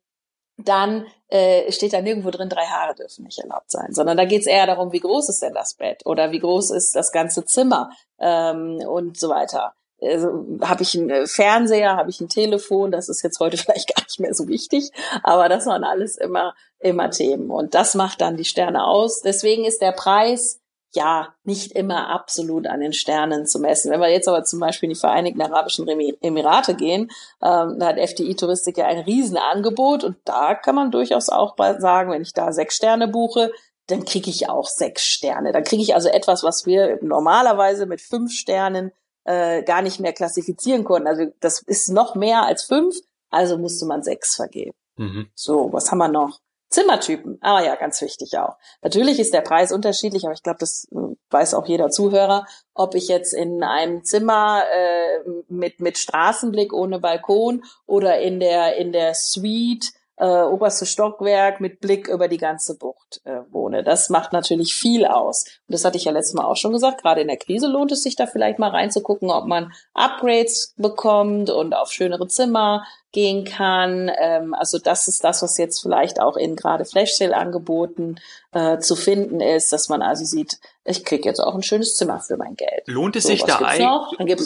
dann 0.59 1.07
äh, 1.29 1.71
steht 1.71 1.93
da 1.93 2.01
nirgendwo 2.01 2.31
drin, 2.31 2.49
drei 2.49 2.65
Haare 2.65 2.95
dürfen 2.95 3.25
nicht 3.25 3.39
erlaubt 3.39 3.71
sein, 3.71 3.93
sondern 3.93 4.17
da 4.17 4.25
geht 4.25 4.41
es 4.41 4.47
eher 4.47 4.67
darum, 4.67 4.93
wie 4.93 5.01
groß 5.01 5.29
ist 5.29 5.43
denn 5.43 5.55
das 5.55 5.75
Bett 5.75 6.03
oder 6.05 6.33
wie 6.33 6.41
groß 6.41 6.71
ist 6.71 6.95
das 6.97 7.13
ganze 7.13 7.45
Zimmer 7.45 7.91
ähm, 8.19 8.79
und 8.87 9.19
so 9.19 9.29
weiter. 9.29 9.75
Also, 10.01 10.45
habe 10.61 10.83
ich 10.83 10.95
einen 10.95 11.27
Fernseher, 11.27 11.97
habe 11.97 12.11
ich 12.11 12.21
ein 12.21 12.29
Telefon, 12.29 12.91
das 12.91 13.09
ist 13.09 13.23
jetzt 13.23 13.41
heute 13.41 13.57
vielleicht 13.59 13.95
gar 13.95 14.03
nicht 14.03 14.21
mehr 14.21 14.35
so 14.35 14.49
wichtig, 14.49 14.91
aber 15.23 15.49
das 15.49 15.67
waren 15.67 15.85
alles 15.85 16.17
immer 16.17 16.55
immer 16.79 17.11
Themen 17.11 17.51
und 17.51 17.75
das 17.75 17.95
macht 17.95 18.21
dann 18.21 18.37
die 18.37 18.45
Sterne 18.45 18.85
aus. 18.85 19.21
Deswegen 19.23 19.65
ist 19.65 19.81
der 19.81 19.93
Preis 19.93 20.61
ja 20.97 21.35
nicht 21.45 21.73
immer 21.73 22.09
absolut 22.09 22.67
an 22.67 22.81
den 22.81 22.93
Sternen 22.93 23.47
zu 23.47 23.61
messen. 23.61 23.91
Wenn 23.91 24.01
wir 24.01 24.11
jetzt 24.11 24.29
aber 24.29 24.43
zum 24.45 24.59
Beispiel 24.59 24.89
in 24.89 24.95
die 24.95 25.01
Vereinigten 25.01 25.41
Arabischen 25.41 25.89
Emirate 25.89 26.75
gehen, 26.75 27.11
ähm, 27.43 27.79
da 27.79 27.87
hat 27.87 27.99
FDI 27.99 28.35
Touristik 28.35 28.79
ja 28.79 28.87
ein 28.87 28.99
Riesenangebot 28.99 30.03
und 30.03 30.17
da 30.25 30.55
kann 30.55 30.75
man 30.75 30.91
durchaus 30.91 31.29
auch 31.29 31.57
sagen, 31.79 32.11
wenn 32.11 32.23
ich 32.23 32.33
da 32.33 32.53
sechs 32.53 32.75
Sterne 32.75 33.07
buche, 33.07 33.53
dann 33.87 34.05
kriege 34.05 34.31
ich 34.31 34.49
auch 34.49 34.67
sechs 34.67 35.05
Sterne. 35.05 35.53
Dann 35.53 35.65
kriege 35.65 35.83
ich 35.83 35.95
also 35.95 36.09
etwas, 36.09 36.43
was 36.43 36.67
wir 36.67 36.99
normalerweise 37.03 37.87
mit 37.87 38.01
fünf 38.01 38.33
Sternen 38.33 38.91
äh, 39.25 39.63
gar 39.63 39.83
nicht 39.83 40.01
mehr 40.01 40.13
klassifizieren 40.13 40.85
konnten. 40.85 41.07
Also 41.07 41.27
das 41.41 41.63
ist 41.63 41.91
noch 41.91 42.15
mehr 42.15 42.45
als 42.45 42.65
fünf, 42.65 42.97
also 43.31 43.59
musste 43.59 43.87
man 43.87 44.03
sechs 44.03 44.35
vergeben. 44.35 44.73
Mhm. 44.97 45.29
So, 45.35 45.73
was 45.73 45.91
haben 45.91 45.99
wir 45.99 46.09
noch? 46.09 46.41
Zimmertypen. 46.69 47.39
Ah 47.43 47.63
ja, 47.63 47.77
ganz 47.77 48.01
wichtig 48.03 48.37
auch. 48.39 48.57
Natürlich 48.83 49.21
ist 49.21 49.33
der 49.33 49.41
Preis 49.41 49.71
unterschiedlich, 49.71 50.25
aber 50.25 50.35
ich 50.35 50.43
glaube, 50.43 50.59
das 50.59 50.89
äh, 50.93 51.15
weiß 51.31 51.55
auch 51.55 51.67
jeder 51.67 51.91
Zuhörer, 51.91 52.47
ob 52.75 52.95
ich 52.95 53.09
jetzt 53.09 53.33
in 53.33 53.63
einem 53.63 54.05
Zimmer 54.05 54.65
äh, 54.73 55.21
mit 55.49 55.81
mit 55.81 55.99
Straßenblick 55.99 56.73
ohne 56.73 56.99
Balkon 56.99 57.65
oder 57.87 58.19
in 58.19 58.41
der 58.41 58.77
in 58.77 58.93
der 58.93 59.15
Suite 59.15 59.93
äh, 60.19 60.43
oberste 60.43 60.87
Stockwerk 60.87 61.61
mit 61.61 61.81
Blick 61.81 62.09
über 62.09 62.29
die 62.29 62.39
ganze 62.39 62.77
Bucht 62.77 63.21
äh, 63.25 63.41
wohne. 63.51 63.83
Das 63.83 64.09
macht 64.09 64.33
natürlich 64.33 64.75
viel 64.75 65.05
aus. 65.05 65.45
Und 65.69 65.75
das 65.75 65.85
hatte 65.85 65.99
ich 65.99 66.05
ja 66.05 66.13
letztes 66.13 66.35
Mal 66.35 66.45
auch 66.45 66.57
schon 66.57 66.73
gesagt. 66.73 67.03
Gerade 67.03 67.21
in 67.21 67.29
der 67.29 67.37
Krise 67.37 67.67
lohnt 67.67 67.93
es 67.93 68.03
sich 68.03 68.17
da 68.17 68.27
vielleicht 68.27 68.59
mal 68.59 68.71
reinzugucken, 68.71 69.31
ob 69.31 69.47
man 69.47 69.73
Upgrades 69.95 70.75
bekommt 70.77 71.51
und 71.51 71.75
auf 71.75 71.93
schönere 71.93 72.29
Zimmer 72.29 72.85
gehen 73.13 73.45
kann. 73.45 74.11
Ähm, 74.19 74.55
also 74.55 74.79
das 74.79 75.09
ist 75.09 75.23
das, 75.25 75.43
was 75.43 75.59
jetzt 75.59 75.81
vielleicht 75.81 76.21
auch 76.21 76.37
in 76.37 76.57
gerade 76.57 76.85
Flash-Sale-Angeboten 76.85 78.17
äh, 78.53 78.79
zu 78.79 78.97
finden 78.97 79.41
ist, 79.41 79.73
dass 79.73 79.89
man 79.89 80.03
also 80.03 80.25
sieht, 80.25 80.59
ich 80.87 81.05
krieg 81.05 81.25
jetzt 81.25 81.41
auch 81.41 81.55
ein 81.55 81.63
schönes 81.63 81.97
Zimmer 81.97 82.21
für 82.21 82.37
mein 82.37 82.55
Geld. 82.55 82.83
Lohnt 82.87 83.17
es 83.17 83.25
so, 83.25 83.31
sich 83.31 83.43
da 83.43 83.59
eigentlich, 83.59 84.39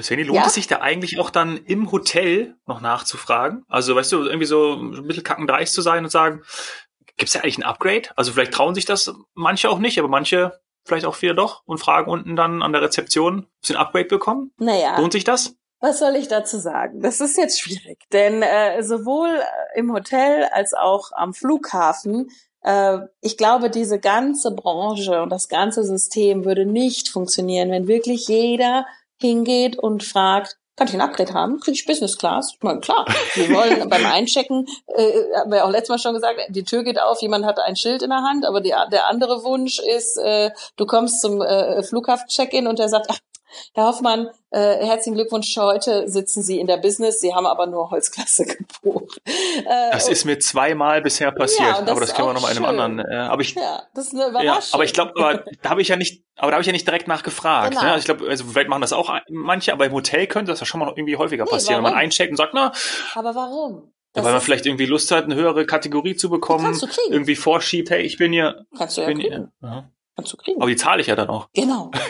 Svenny, 0.00 0.22
lohnt 0.22 0.40
ja? 0.40 0.46
es 0.46 0.54
sich 0.54 0.66
da 0.66 0.80
eigentlich 0.80 1.18
auch 1.18 1.30
dann 1.30 1.58
im 1.58 1.92
Hotel 1.92 2.56
noch 2.66 2.80
nachzufragen? 2.80 3.64
Also 3.68 3.94
weißt 3.94 4.12
du, 4.12 4.24
irgendwie 4.24 4.46
so 4.46 4.74
ein 4.74 5.06
bisschen 5.06 5.24
kackendreist 5.24 5.74
zu 5.74 5.82
sein 5.82 6.04
und 6.04 6.10
sagen, 6.10 6.42
gibt's 7.16 7.34
ja 7.34 7.42
eigentlich 7.42 7.58
ein 7.58 7.64
Upgrade? 7.64 8.08
Also 8.16 8.32
vielleicht 8.32 8.52
trauen 8.52 8.74
sich 8.74 8.84
das 8.84 9.12
manche 9.34 9.70
auch 9.70 9.78
nicht, 9.78 9.98
aber 9.98 10.08
manche 10.08 10.60
vielleicht 10.84 11.06
auch 11.06 11.20
wieder 11.22 11.34
doch 11.34 11.62
und 11.66 11.78
fragen 11.78 12.10
unten 12.10 12.36
dann 12.36 12.62
an 12.62 12.72
der 12.72 12.82
Rezeption, 12.82 13.40
ob 13.40 13.66
sie 13.66 13.74
ein 13.74 13.80
Upgrade 13.80 14.06
bekommen. 14.06 14.52
Naja. 14.58 14.98
Lohnt 14.98 15.12
sich 15.12 15.24
das? 15.24 15.54
Was 15.80 15.98
soll 15.98 16.14
ich 16.14 16.28
dazu 16.28 16.58
sagen? 16.58 17.00
Das 17.00 17.20
ist 17.20 17.36
jetzt 17.36 17.60
schwierig, 17.60 17.98
denn 18.12 18.42
äh, 18.42 18.82
sowohl 18.82 19.28
äh, 19.28 19.78
im 19.78 19.92
Hotel 19.92 20.48
als 20.52 20.74
auch 20.74 21.10
am 21.12 21.34
Flughafen, 21.34 22.28
äh, 22.28 22.51
ich 23.20 23.36
glaube, 23.36 23.70
diese 23.70 23.98
ganze 23.98 24.52
Branche 24.52 25.20
und 25.20 25.30
das 25.30 25.48
ganze 25.48 25.84
System 25.84 26.44
würde 26.44 26.64
nicht 26.64 27.08
funktionieren, 27.08 27.70
wenn 27.70 27.88
wirklich 27.88 28.28
jeder 28.28 28.86
hingeht 29.20 29.76
und 29.78 30.04
fragt, 30.04 30.58
kann 30.76 30.88
ich 30.88 30.94
ein 30.94 31.00
Upgrade 31.02 31.34
haben? 31.34 31.60
Kriege 31.60 31.76
ich 31.76 31.86
Business 31.86 32.16
Class? 32.16 32.52
Ich 32.54 32.62
meine, 32.62 32.80
klar, 32.80 33.04
wir 33.34 33.50
wollen 33.54 33.88
beim 33.88 34.06
Einchecken, 34.06 34.66
äh, 34.86 35.12
haben 35.36 35.52
wir 35.52 35.64
auch 35.64 35.70
letztes 35.70 35.90
Mal 35.90 35.98
schon 35.98 36.14
gesagt, 36.14 36.40
die 36.48 36.64
Tür 36.64 36.82
geht 36.82 37.00
auf, 37.00 37.20
jemand 37.20 37.44
hat 37.44 37.58
ein 37.58 37.76
Schild 37.76 38.02
in 38.02 38.10
der 38.10 38.22
Hand, 38.22 38.46
aber 38.46 38.60
die, 38.60 38.74
der 38.90 39.06
andere 39.06 39.44
Wunsch 39.44 39.78
ist, 39.78 40.16
äh, 40.18 40.50
du 40.76 40.86
kommst 40.86 41.20
zum 41.20 41.42
äh, 41.42 41.82
Flughafen-Check-In 41.82 42.66
und 42.66 42.78
der 42.78 42.88
sagt, 42.88 43.06
ach, 43.10 43.18
Herr 43.74 43.84
Hoffmann, 43.84 44.28
äh, 44.50 44.84
herzlichen 44.84 45.14
Glückwunsch. 45.14 45.56
Heute 45.56 46.08
sitzen 46.08 46.42
Sie 46.42 46.58
in 46.58 46.66
der 46.66 46.76
Business. 46.76 47.20
Sie 47.20 47.34
haben 47.34 47.46
aber 47.46 47.66
nur 47.66 47.90
Holzklasse 47.90 48.44
gebucht. 48.82 49.20
Äh, 49.24 49.90
das 49.92 50.08
ist 50.08 50.24
mir 50.24 50.38
zweimal 50.38 51.02
bisher 51.02 51.32
passiert, 51.32 51.68
ja, 51.68 51.78
aber 51.78 52.00
das 52.00 52.14
können 52.14 52.28
wir 52.28 52.34
noch 52.34 52.42
mal 52.42 52.50
in 52.50 52.56
einem 52.56 52.66
anderen. 52.66 52.98
Äh, 52.98 53.14
aber 53.14 53.42
ich, 53.42 53.54
ja, 53.54 53.82
das 53.94 54.08
ist 54.08 54.14
eine 54.14 54.28
Überraschung. 54.28 54.52
Ja, 54.52 54.60
aber 54.72 54.84
ich 54.84 54.92
glaube, 54.92 55.12
da 55.62 55.70
habe 55.70 55.82
ich 55.82 55.88
ja 55.88 55.96
nicht, 55.96 56.24
aber 56.36 56.50
da 56.50 56.56
habe 56.56 56.62
ich 56.62 56.66
ja 56.66 56.72
nicht 56.72 56.86
direkt 56.86 57.08
nachgefragt. 57.08 57.70
Genau. 57.70 57.82
Ne? 57.82 57.92
Also 57.92 57.98
ich 58.00 58.04
glaube, 58.04 58.30
also 58.30 58.44
vielleicht 58.44 58.68
machen 58.68 58.82
das 58.82 58.92
auch 58.92 59.12
manche, 59.28 59.72
aber 59.72 59.86
im 59.86 59.92
Hotel 59.92 60.26
könnte 60.26 60.52
das 60.52 60.60
ja 60.60 60.66
schon 60.66 60.80
mal 60.80 60.92
irgendwie 60.96 61.16
häufiger 61.16 61.44
nee, 61.44 61.50
passieren, 61.50 61.76
wenn 61.76 61.92
man 61.92 61.94
eincheckt 61.94 62.30
und 62.30 62.36
sagt, 62.36 62.54
na. 62.54 62.72
Aber 63.14 63.34
warum? 63.34 63.92
Ja, 64.14 64.24
weil 64.24 64.32
man 64.32 64.42
vielleicht 64.42 64.66
irgendwie 64.66 64.84
Lust 64.84 65.10
hat, 65.10 65.24
eine 65.24 65.36
höhere 65.36 65.64
Kategorie 65.64 66.16
zu 66.16 66.28
bekommen, 66.28 66.78
irgendwie 67.08 67.34
vorschiebt, 67.34 67.88
hey, 67.88 68.02
ich 68.02 68.18
bin 68.18 68.32
hier. 68.32 68.66
Kannst 68.76 68.98
du 68.98 69.00
ja 69.00 69.06
kriegen. 69.06 69.20
Hier, 69.20 69.52
Kannst 70.14 70.32
du 70.32 70.36
kriegen. 70.36 70.60
Aber 70.60 70.68
die 70.68 70.76
zahle 70.76 71.00
ich 71.00 71.06
ja 71.06 71.16
dann 71.16 71.28
auch. 71.28 71.48
Genau. 71.54 71.90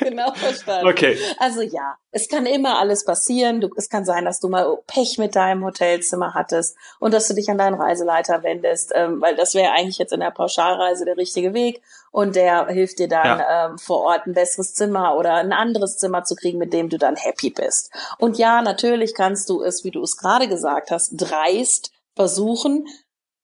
genau 0.00 0.32
verstanden. 0.32 0.88
Okay. 0.88 1.16
Also 1.38 1.62
ja, 1.62 1.96
es 2.10 2.28
kann 2.28 2.46
immer 2.46 2.80
alles 2.80 3.04
passieren. 3.04 3.60
Du, 3.60 3.70
es 3.76 3.88
kann 3.88 4.04
sein, 4.04 4.24
dass 4.24 4.40
du 4.40 4.48
mal 4.48 4.78
Pech 4.88 5.18
mit 5.18 5.36
deinem 5.36 5.64
Hotelzimmer 5.64 6.34
hattest 6.34 6.76
und 6.98 7.14
dass 7.14 7.28
du 7.28 7.34
dich 7.34 7.48
an 7.48 7.58
deinen 7.58 7.80
Reiseleiter 7.80 8.42
wendest, 8.42 8.90
ähm, 8.94 9.20
weil 9.20 9.36
das 9.36 9.54
wäre 9.54 9.72
eigentlich 9.72 9.98
jetzt 9.98 10.12
in 10.12 10.20
der 10.20 10.32
Pauschalreise 10.32 11.04
der 11.04 11.16
richtige 11.16 11.54
Weg 11.54 11.80
und 12.10 12.34
der 12.34 12.66
hilft 12.66 12.98
dir 12.98 13.08
dann 13.08 13.38
ja. 13.38 13.66
ähm, 13.66 13.78
vor 13.78 14.00
Ort 14.00 14.26
ein 14.26 14.34
besseres 14.34 14.74
Zimmer 14.74 15.16
oder 15.16 15.34
ein 15.34 15.52
anderes 15.52 15.98
Zimmer 15.98 16.24
zu 16.24 16.34
kriegen, 16.34 16.58
mit 16.58 16.72
dem 16.72 16.88
du 16.88 16.98
dann 16.98 17.14
happy 17.14 17.50
bist. 17.50 17.92
Und 18.18 18.36
ja, 18.36 18.62
natürlich 18.62 19.14
kannst 19.14 19.48
du 19.48 19.62
es, 19.62 19.84
wie 19.84 19.92
du 19.92 20.02
es 20.02 20.16
gerade 20.16 20.48
gesagt 20.48 20.90
hast, 20.90 21.12
dreist 21.12 21.92
versuchen, 22.16 22.88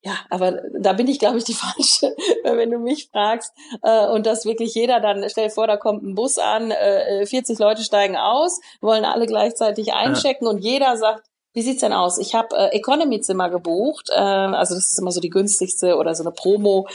ja, 0.07 0.19
aber 0.31 0.63
da 0.79 0.93
bin 0.93 1.09
ich, 1.09 1.19
glaube 1.19 1.39
ich, 1.39 1.45
die 1.45 1.55
falsche, 1.55 2.15
wenn 2.45 2.71
du 2.71 2.79
mich 2.79 3.09
fragst. 3.11 3.53
Äh, 3.83 4.07
und 4.07 4.25
dass 4.25 4.45
wirklich 4.45 4.73
jeder 4.73 5.01
dann, 5.01 5.29
stell 5.29 5.49
dir 5.49 5.51
vor, 5.51 5.67
da 5.67 5.77
kommt 5.77 6.05
ein 6.05 6.15
Bus 6.15 6.39
an, 6.39 6.71
äh, 6.71 7.27
40 7.27 7.59
Leute 7.59 7.83
steigen 7.83 8.17
aus, 8.17 8.61
wollen 8.81 9.05
alle 9.05 9.27
gleichzeitig 9.27 9.95
einchecken 9.95 10.47
ja. 10.47 10.53
und 10.53 10.59
jeder 10.59 10.97
sagt, 10.97 11.25
wie 11.57 11.63
sieht's 11.63 11.81
denn 11.81 11.95
aus? 11.95 12.19
Ich 12.19 12.35
habe 12.35 12.55
äh, 12.55 12.77
Economy-Zimmer 12.77 13.49
gebucht, 13.49 14.11
äh, 14.15 14.19
also 14.21 14.75
das 14.75 14.89
ist 14.89 14.99
immer 14.99 15.11
so 15.11 15.23
die 15.23 15.31
günstigste 15.31 15.97
oder 15.97 16.15
so 16.15 16.23
eine 16.23 16.31
Promo, 16.31 16.87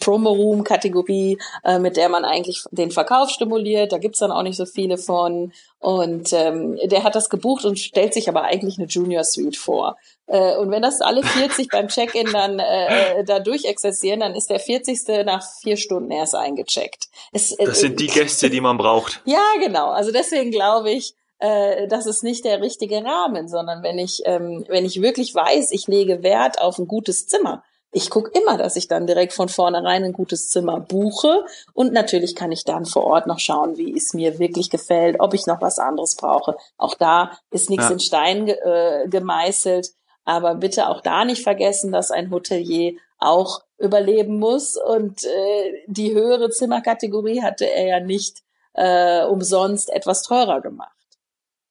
Promo-Room-Kategorie, 0.00 1.38
äh, 1.64 1.78
mit 1.78 1.96
der 1.96 2.08
man 2.08 2.24
eigentlich 2.24 2.64
den 2.72 2.90
Verkauf 2.90 3.30
stimuliert. 3.30 3.92
Da 3.92 3.98
gibt's 3.98 4.18
dann 4.18 4.32
auch 4.32 4.42
nicht 4.42 4.56
so 4.56 4.66
viele 4.66 4.98
von. 4.98 5.52
Und 5.78 6.32
ähm, 6.32 6.76
der 6.86 7.04
hat 7.04 7.14
das 7.14 7.30
gebucht 7.30 7.64
und 7.64 7.78
stellt 7.78 8.12
sich 8.12 8.28
aber 8.28 8.42
eigentlich 8.42 8.78
eine 8.78 8.88
Junior 8.88 9.22
Suite 9.22 9.56
vor. 9.56 9.96
Äh, 10.26 10.56
und 10.56 10.72
wenn 10.72 10.82
das 10.82 11.00
alle 11.00 11.22
40 11.22 11.68
beim 11.68 11.86
Check-in 11.86 12.26
dann 12.32 12.58
äh, 12.58 13.20
äh, 13.20 13.24
da 13.24 13.38
durchexerzieren, 13.38 14.18
dann 14.18 14.34
ist 14.34 14.50
der 14.50 14.58
40. 14.58 15.24
nach 15.24 15.44
vier 15.62 15.76
Stunden 15.76 16.10
erst 16.10 16.34
eingecheckt. 16.34 17.08
Es, 17.30 17.52
äh, 17.52 17.66
das 17.66 17.78
sind 17.78 18.00
die 18.00 18.08
Gäste, 18.08 18.50
die 18.50 18.60
man 18.60 18.78
braucht. 18.78 19.22
Ja, 19.26 19.44
genau. 19.64 19.90
Also 19.90 20.10
deswegen 20.10 20.50
glaube 20.50 20.90
ich, 20.90 21.14
äh, 21.38 21.86
das 21.88 22.06
ist 22.06 22.22
nicht 22.22 22.44
der 22.44 22.60
richtige 22.60 23.04
Rahmen, 23.04 23.48
sondern 23.48 23.82
wenn 23.82 23.98
ich, 23.98 24.22
ähm, 24.24 24.64
wenn 24.68 24.84
ich 24.84 25.02
wirklich 25.02 25.34
weiß, 25.34 25.70
ich 25.72 25.86
lege 25.86 26.22
Wert 26.22 26.60
auf 26.60 26.78
ein 26.78 26.88
gutes 26.88 27.26
Zimmer, 27.26 27.62
ich 27.90 28.10
gucke 28.10 28.38
immer, 28.38 28.58
dass 28.58 28.76
ich 28.76 28.86
dann 28.86 29.06
direkt 29.06 29.32
von 29.32 29.48
vornherein 29.48 30.04
ein 30.04 30.12
gutes 30.12 30.50
Zimmer 30.50 30.78
buche. 30.78 31.44
Und 31.72 31.92
natürlich 31.92 32.34
kann 32.34 32.52
ich 32.52 32.64
dann 32.64 32.84
vor 32.84 33.04
Ort 33.04 33.26
noch 33.26 33.38
schauen, 33.38 33.78
wie 33.78 33.96
es 33.96 34.12
mir 34.12 34.38
wirklich 34.38 34.68
gefällt, 34.68 35.16
ob 35.20 35.32
ich 35.32 35.46
noch 35.46 35.62
was 35.62 35.78
anderes 35.78 36.14
brauche. 36.16 36.56
Auch 36.76 36.94
da 36.94 37.32
ist 37.50 37.70
nichts 37.70 37.86
ja. 37.86 37.92
in 37.92 38.00
Stein 38.00 38.46
ge 38.46 38.56
äh, 38.56 39.08
gemeißelt. 39.08 39.92
Aber 40.26 40.56
bitte 40.56 40.90
auch 40.90 41.00
da 41.00 41.24
nicht 41.24 41.42
vergessen, 41.42 41.90
dass 41.90 42.10
ein 42.10 42.30
Hotelier 42.30 42.92
auch 43.18 43.62
überleben 43.78 44.38
muss. 44.38 44.76
Und 44.76 45.24
äh, 45.24 45.84
die 45.86 46.12
höhere 46.12 46.50
Zimmerkategorie 46.50 47.40
hatte 47.40 47.64
er 47.64 47.86
ja 47.86 48.00
nicht 48.00 48.42
äh, 48.74 49.24
umsonst 49.24 49.88
etwas 49.88 50.22
teurer 50.22 50.60
gemacht. 50.60 50.97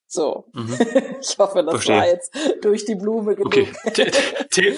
So. 0.08 0.46
Mhm. 0.54 0.78
Ich 1.20 1.38
hoffe, 1.40 1.64
das 1.64 1.72
Verstehe. 1.72 1.98
war 1.98 2.08
jetzt 2.08 2.32
durch 2.62 2.86
die 2.86 2.96
Blume 2.96 3.36
genug. 3.36 3.54
Okay. 3.86 4.76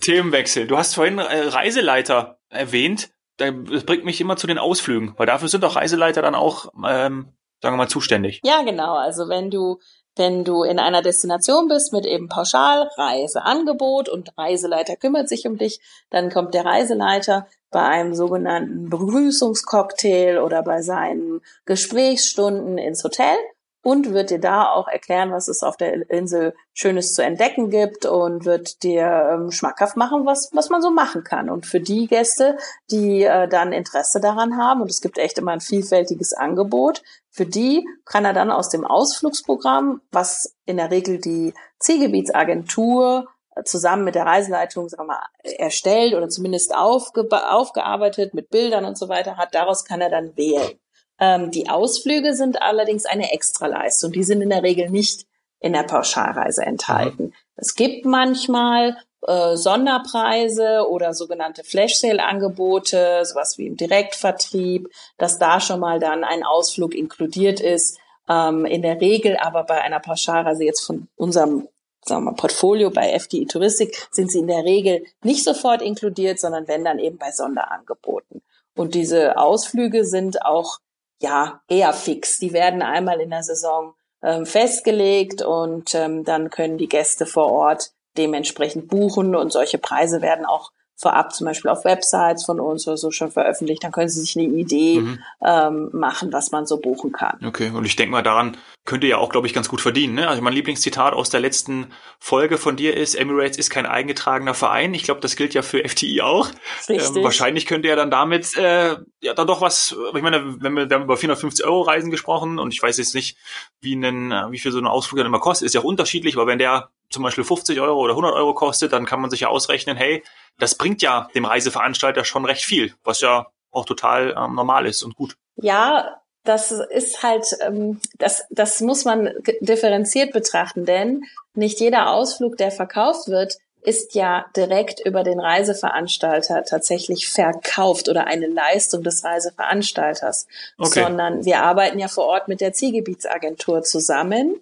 Themenwechsel. 0.00 0.66
Du 0.66 0.76
hast 0.76 0.94
vorhin 0.94 1.18
äh, 1.18 1.22
Reiseleiter 1.22 2.38
erwähnt. 2.48 3.10
Das 3.38 3.84
bringt 3.84 4.04
mich 4.04 4.20
immer 4.20 4.36
zu 4.36 4.46
den 4.46 4.58
Ausflügen, 4.58 5.14
weil 5.16 5.26
dafür 5.26 5.48
sind 5.48 5.64
doch 5.64 5.76
Reiseleiter 5.76 6.22
dann 6.22 6.34
auch, 6.34 6.66
ähm, 6.86 7.32
sagen 7.60 7.74
wir 7.74 7.78
mal, 7.78 7.88
zuständig. 7.88 8.40
Ja, 8.44 8.62
genau. 8.62 8.94
Also 8.94 9.28
wenn 9.28 9.50
du 9.50 9.78
wenn 10.14 10.44
du 10.44 10.62
in 10.62 10.78
einer 10.78 11.00
Destination 11.00 11.68
bist 11.68 11.92
mit 11.92 12.04
eben 12.04 12.28
Pauschalreiseangebot 12.28 14.10
und 14.10 14.36
Reiseleiter 14.36 14.96
kümmert 14.96 15.28
sich 15.28 15.46
um 15.46 15.56
dich, 15.56 15.80
dann 16.10 16.30
kommt 16.30 16.52
der 16.52 16.66
Reiseleiter 16.66 17.46
bei 17.70 17.82
einem 17.82 18.14
sogenannten 18.14 18.90
Begrüßungscocktail 18.90 20.38
oder 20.38 20.62
bei 20.62 20.82
seinen 20.82 21.40
Gesprächsstunden 21.64 22.76
ins 22.76 23.02
Hotel 23.02 23.36
und 23.82 24.12
wird 24.12 24.30
dir 24.30 24.38
da 24.38 24.70
auch 24.70 24.88
erklären, 24.88 25.32
was 25.32 25.48
es 25.48 25.62
auf 25.62 25.76
der 25.76 26.08
Insel 26.10 26.54
Schönes 26.72 27.14
zu 27.14 27.22
entdecken 27.22 27.68
gibt 27.68 28.06
und 28.06 28.44
wird 28.44 28.82
dir 28.84 29.30
ähm, 29.32 29.50
schmackhaft 29.50 29.96
machen, 29.96 30.24
was, 30.24 30.50
was 30.52 30.70
man 30.70 30.80
so 30.80 30.90
machen 30.90 31.24
kann. 31.24 31.50
Und 31.50 31.66
für 31.66 31.80
die 31.80 32.06
Gäste, 32.06 32.56
die 32.90 33.24
äh, 33.24 33.48
dann 33.48 33.72
Interesse 33.72 34.20
daran 34.20 34.56
haben, 34.56 34.82
und 34.82 34.90
es 34.90 35.00
gibt 35.00 35.18
echt 35.18 35.36
immer 35.38 35.50
ein 35.50 35.60
vielfältiges 35.60 36.32
Angebot, 36.32 37.02
für 37.30 37.44
die 37.44 37.84
kann 38.04 38.24
er 38.24 38.32
dann 38.32 38.50
aus 38.50 38.68
dem 38.68 38.84
Ausflugsprogramm, 38.84 40.00
was 40.12 40.54
in 40.64 40.76
der 40.76 40.90
Regel 40.90 41.18
die 41.18 41.52
Zielgebietsagentur 41.80 43.26
äh, 43.56 43.64
zusammen 43.64 44.04
mit 44.04 44.14
der 44.14 44.26
Reiseleitung 44.26 44.88
sagen 44.88 45.02
wir 45.02 45.14
mal, 45.14 45.26
erstellt 45.58 46.14
oder 46.14 46.28
zumindest 46.28 46.72
aufge 46.74 47.26
aufgearbeitet 47.50 48.32
mit 48.32 48.50
Bildern 48.50 48.84
und 48.84 48.96
so 48.96 49.08
weiter 49.08 49.36
hat, 49.38 49.54
daraus 49.54 49.84
kann 49.84 50.00
er 50.00 50.10
dann 50.10 50.36
wählen. 50.36 50.78
Ähm, 51.22 51.52
die 51.52 51.70
Ausflüge 51.70 52.34
sind 52.34 52.60
allerdings 52.60 53.06
eine 53.06 53.32
Extraleistung. 53.32 54.10
Die 54.10 54.24
sind 54.24 54.42
in 54.42 54.50
der 54.50 54.64
Regel 54.64 54.90
nicht 54.90 55.24
in 55.60 55.72
der 55.72 55.84
Pauschalreise 55.84 56.62
enthalten. 56.62 57.32
Es 57.54 57.76
gibt 57.76 58.04
manchmal 58.04 58.96
äh, 59.28 59.54
Sonderpreise 59.54 60.88
oder 60.90 61.14
sogenannte 61.14 61.62
Flash-Sale-Angebote, 61.62 63.24
sowas 63.24 63.56
wie 63.56 63.68
im 63.68 63.76
Direktvertrieb, 63.76 64.88
dass 65.16 65.38
da 65.38 65.60
schon 65.60 65.78
mal 65.78 66.00
dann 66.00 66.24
ein 66.24 66.42
Ausflug 66.42 66.92
inkludiert 66.92 67.60
ist. 67.60 67.98
Ähm, 68.28 68.66
in 68.66 68.82
der 68.82 69.00
Regel 69.00 69.36
aber 69.36 69.62
bei 69.62 69.80
einer 69.80 70.00
Pauschalreise 70.00 70.64
jetzt 70.64 70.84
von 70.84 71.06
unserem 71.14 71.68
sagen 72.04 72.24
wir 72.24 72.32
mal, 72.32 72.36
Portfolio 72.36 72.90
bei 72.90 73.16
FDI 73.16 73.46
Touristik 73.46 74.08
sind 74.10 74.32
sie 74.32 74.40
in 74.40 74.48
der 74.48 74.64
Regel 74.64 75.04
nicht 75.22 75.44
sofort 75.44 75.82
inkludiert, 75.82 76.40
sondern 76.40 76.66
wenn 76.66 76.84
dann 76.84 76.98
eben 76.98 77.16
bei 77.16 77.30
Sonderangeboten. 77.30 78.42
Und 78.74 78.96
diese 78.96 79.36
Ausflüge 79.36 80.04
sind 80.04 80.44
auch 80.44 80.80
ja, 81.22 81.62
eher 81.68 81.92
fix. 81.92 82.38
Die 82.38 82.52
werden 82.52 82.82
einmal 82.82 83.20
in 83.20 83.30
der 83.30 83.44
Saison 83.44 83.94
ähm, 84.22 84.44
festgelegt 84.44 85.42
und 85.42 85.94
ähm, 85.94 86.24
dann 86.24 86.50
können 86.50 86.78
die 86.78 86.88
Gäste 86.88 87.26
vor 87.26 87.50
Ort 87.50 87.92
dementsprechend 88.16 88.88
buchen 88.88 89.34
und 89.34 89.52
solche 89.52 89.78
Preise 89.78 90.20
werden 90.20 90.44
auch 90.44 90.72
vorab 91.02 91.34
zum 91.34 91.46
Beispiel 91.46 91.68
auf 91.68 91.84
Websites 91.84 92.44
von 92.44 92.60
uns 92.60 92.86
oder 92.86 92.96
so 92.96 93.10
schon 93.10 93.32
veröffentlicht, 93.32 93.82
dann 93.82 93.90
können 93.90 94.08
Sie 94.08 94.20
sich 94.20 94.36
eine 94.36 94.46
Idee 94.46 95.00
mhm. 95.00 95.18
ähm, 95.44 95.90
machen, 95.92 96.32
was 96.32 96.52
man 96.52 96.64
so 96.64 96.78
buchen 96.78 97.10
kann. 97.10 97.44
Okay, 97.44 97.70
und 97.70 97.84
ich 97.84 97.96
denke 97.96 98.12
mal, 98.12 98.22
daran 98.22 98.56
könnt 98.84 99.02
ihr 99.02 99.10
ja 99.10 99.18
auch, 99.18 99.28
glaube 99.28 99.48
ich, 99.48 99.52
ganz 99.52 99.68
gut 99.68 99.80
verdienen. 99.80 100.14
Ne? 100.14 100.28
Also 100.28 100.42
mein 100.42 100.52
Lieblingszitat 100.52 101.12
aus 101.12 101.28
der 101.28 101.40
letzten 101.40 101.88
Folge 102.20 102.56
von 102.56 102.76
dir 102.76 102.96
ist, 102.96 103.16
Emirates 103.16 103.58
ist 103.58 103.70
kein 103.70 103.84
eingetragener 103.84 104.54
Verein. 104.54 104.94
Ich 104.94 105.02
glaube, 105.02 105.20
das 105.20 105.34
gilt 105.34 105.54
ja 105.54 105.62
für 105.62 105.86
FTI 105.86 106.20
auch. 106.22 106.48
Ähm, 106.88 107.00
wahrscheinlich 107.22 107.66
könnt 107.66 107.84
ihr 107.84 107.90
ja 107.90 107.96
dann 107.96 108.10
damit 108.10 108.56
äh, 108.56 108.96
ja 109.20 109.34
dann 109.34 109.46
doch 109.48 109.60
was, 109.60 109.96
ich 110.14 110.22
meine, 110.22 110.60
wenn 110.60 110.74
wir, 110.74 110.88
wir 110.88 110.94
haben 110.94 111.04
über 111.04 111.16
450 111.16 111.64
Euro 111.66 111.82
Reisen 111.82 112.12
gesprochen 112.12 112.60
und 112.60 112.72
ich 112.72 112.82
weiß 112.82 112.98
jetzt 112.98 113.14
nicht, 113.14 113.36
wie, 113.80 113.94
einen, 113.94 114.30
wie 114.52 114.58
viel 114.58 114.70
so 114.70 114.78
ein 114.78 114.86
Ausflug 114.86 115.18
dann 115.18 115.26
immer 115.26 115.40
kostet, 115.40 115.66
ist 115.66 115.74
ja 115.74 115.80
auch 115.80 115.84
unterschiedlich, 115.84 116.36
aber 116.36 116.46
wenn 116.46 116.58
der 116.58 116.90
zum 117.12 117.22
Beispiel 117.22 117.44
50 117.44 117.80
Euro 117.80 118.00
oder 118.00 118.12
100 118.12 118.34
Euro 118.34 118.54
kostet, 118.54 118.92
dann 118.92 119.06
kann 119.06 119.20
man 119.20 119.30
sich 119.30 119.40
ja 119.40 119.48
ausrechnen, 119.48 119.96
hey, 119.96 120.22
das 120.58 120.74
bringt 120.76 121.02
ja 121.02 121.28
dem 121.34 121.44
Reiseveranstalter 121.44 122.24
schon 122.24 122.44
recht 122.44 122.64
viel, 122.64 122.94
was 123.04 123.20
ja 123.20 123.46
auch 123.70 123.84
total 123.84 124.34
ähm, 124.36 124.54
normal 124.54 124.86
ist 124.86 125.02
und 125.02 125.14
gut. 125.14 125.36
Ja, 125.56 126.20
das 126.44 126.70
ist 126.72 127.22
halt, 127.22 127.46
ähm, 127.60 128.00
das, 128.18 128.44
das 128.50 128.80
muss 128.80 129.04
man 129.04 129.30
differenziert 129.60 130.32
betrachten, 130.32 130.84
denn 130.84 131.24
nicht 131.54 131.80
jeder 131.80 132.10
Ausflug, 132.10 132.56
der 132.56 132.70
verkauft 132.70 133.28
wird, 133.28 133.56
ist 133.82 134.14
ja 134.14 134.46
direkt 134.56 135.04
über 135.04 135.24
den 135.24 135.40
Reiseveranstalter 135.40 136.64
tatsächlich 136.64 137.28
verkauft 137.28 138.08
oder 138.08 138.26
eine 138.26 138.46
Leistung 138.46 139.02
des 139.02 139.24
Reiseveranstalters, 139.24 140.46
okay. 140.78 141.02
sondern 141.02 141.44
wir 141.44 141.62
arbeiten 141.62 141.98
ja 141.98 142.08
vor 142.08 142.26
Ort 142.26 142.46
mit 142.48 142.60
der 142.60 142.72
Zielgebietsagentur 142.72 143.82
zusammen 143.82 144.60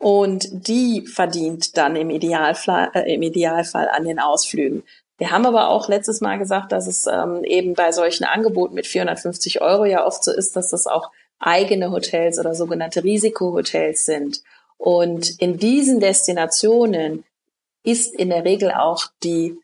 und 0.00 0.48
die 0.66 1.06
verdient 1.06 1.76
dann 1.76 1.94
im 1.94 2.08
Idealfall, 2.08 2.90
äh, 2.94 3.14
im 3.14 3.20
Idealfall 3.20 3.86
an 3.88 4.04
den 4.04 4.18
Ausflügen. 4.18 4.82
Wir 5.18 5.30
haben 5.30 5.44
aber 5.44 5.68
auch 5.68 5.88
letztes 5.88 6.22
Mal 6.22 6.38
gesagt, 6.38 6.72
dass 6.72 6.86
es 6.86 7.06
ähm, 7.06 7.44
eben 7.44 7.74
bei 7.74 7.92
solchen 7.92 8.24
Angeboten 8.24 8.74
mit 8.74 8.86
450 8.86 9.60
Euro 9.60 9.84
ja 9.84 10.06
oft 10.06 10.24
so 10.24 10.32
ist, 10.32 10.56
dass 10.56 10.70
das 10.70 10.86
auch 10.86 11.10
eigene 11.38 11.90
Hotels 11.90 12.38
oder 12.38 12.54
sogenannte 12.54 13.04
Risikohotels 13.04 14.06
sind. 14.06 14.42
Und 14.78 15.38
in 15.38 15.58
diesen 15.58 16.00
Destinationen 16.00 17.24
ist 17.82 18.14
in 18.14 18.30
der 18.30 18.46
Regel 18.46 18.70
auch 18.70 19.04
die 19.22 19.58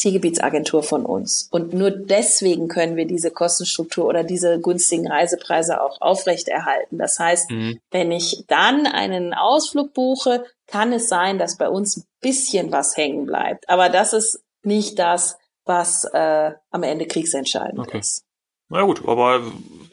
Zielgebietsagentur 0.00 0.82
von 0.82 1.04
uns. 1.04 1.48
Und 1.50 1.74
nur 1.74 1.90
deswegen 1.90 2.68
können 2.68 2.96
wir 2.96 3.06
diese 3.06 3.30
Kostenstruktur 3.30 4.06
oder 4.06 4.24
diese 4.24 4.58
günstigen 4.58 5.06
Reisepreise 5.06 5.82
auch 5.82 6.00
aufrechterhalten. 6.00 6.96
Das 6.96 7.18
heißt, 7.18 7.50
mhm. 7.50 7.80
wenn 7.90 8.10
ich 8.10 8.44
dann 8.48 8.86
einen 8.86 9.34
Ausflug 9.34 9.92
buche, 9.92 10.44
kann 10.66 10.92
es 10.94 11.08
sein, 11.08 11.38
dass 11.38 11.58
bei 11.58 11.68
uns 11.68 11.98
ein 11.98 12.04
bisschen 12.20 12.72
was 12.72 12.96
hängen 12.96 13.26
bleibt. 13.26 13.68
Aber 13.68 13.90
das 13.90 14.14
ist 14.14 14.42
nicht 14.62 14.98
das, 14.98 15.36
was 15.66 16.04
äh, 16.04 16.52
am 16.70 16.82
Ende 16.82 17.06
kriegsentscheidend 17.06 17.78
okay. 17.78 17.98
ist. 17.98 18.24
Na 18.70 18.82
gut, 18.82 19.06
aber 19.06 19.42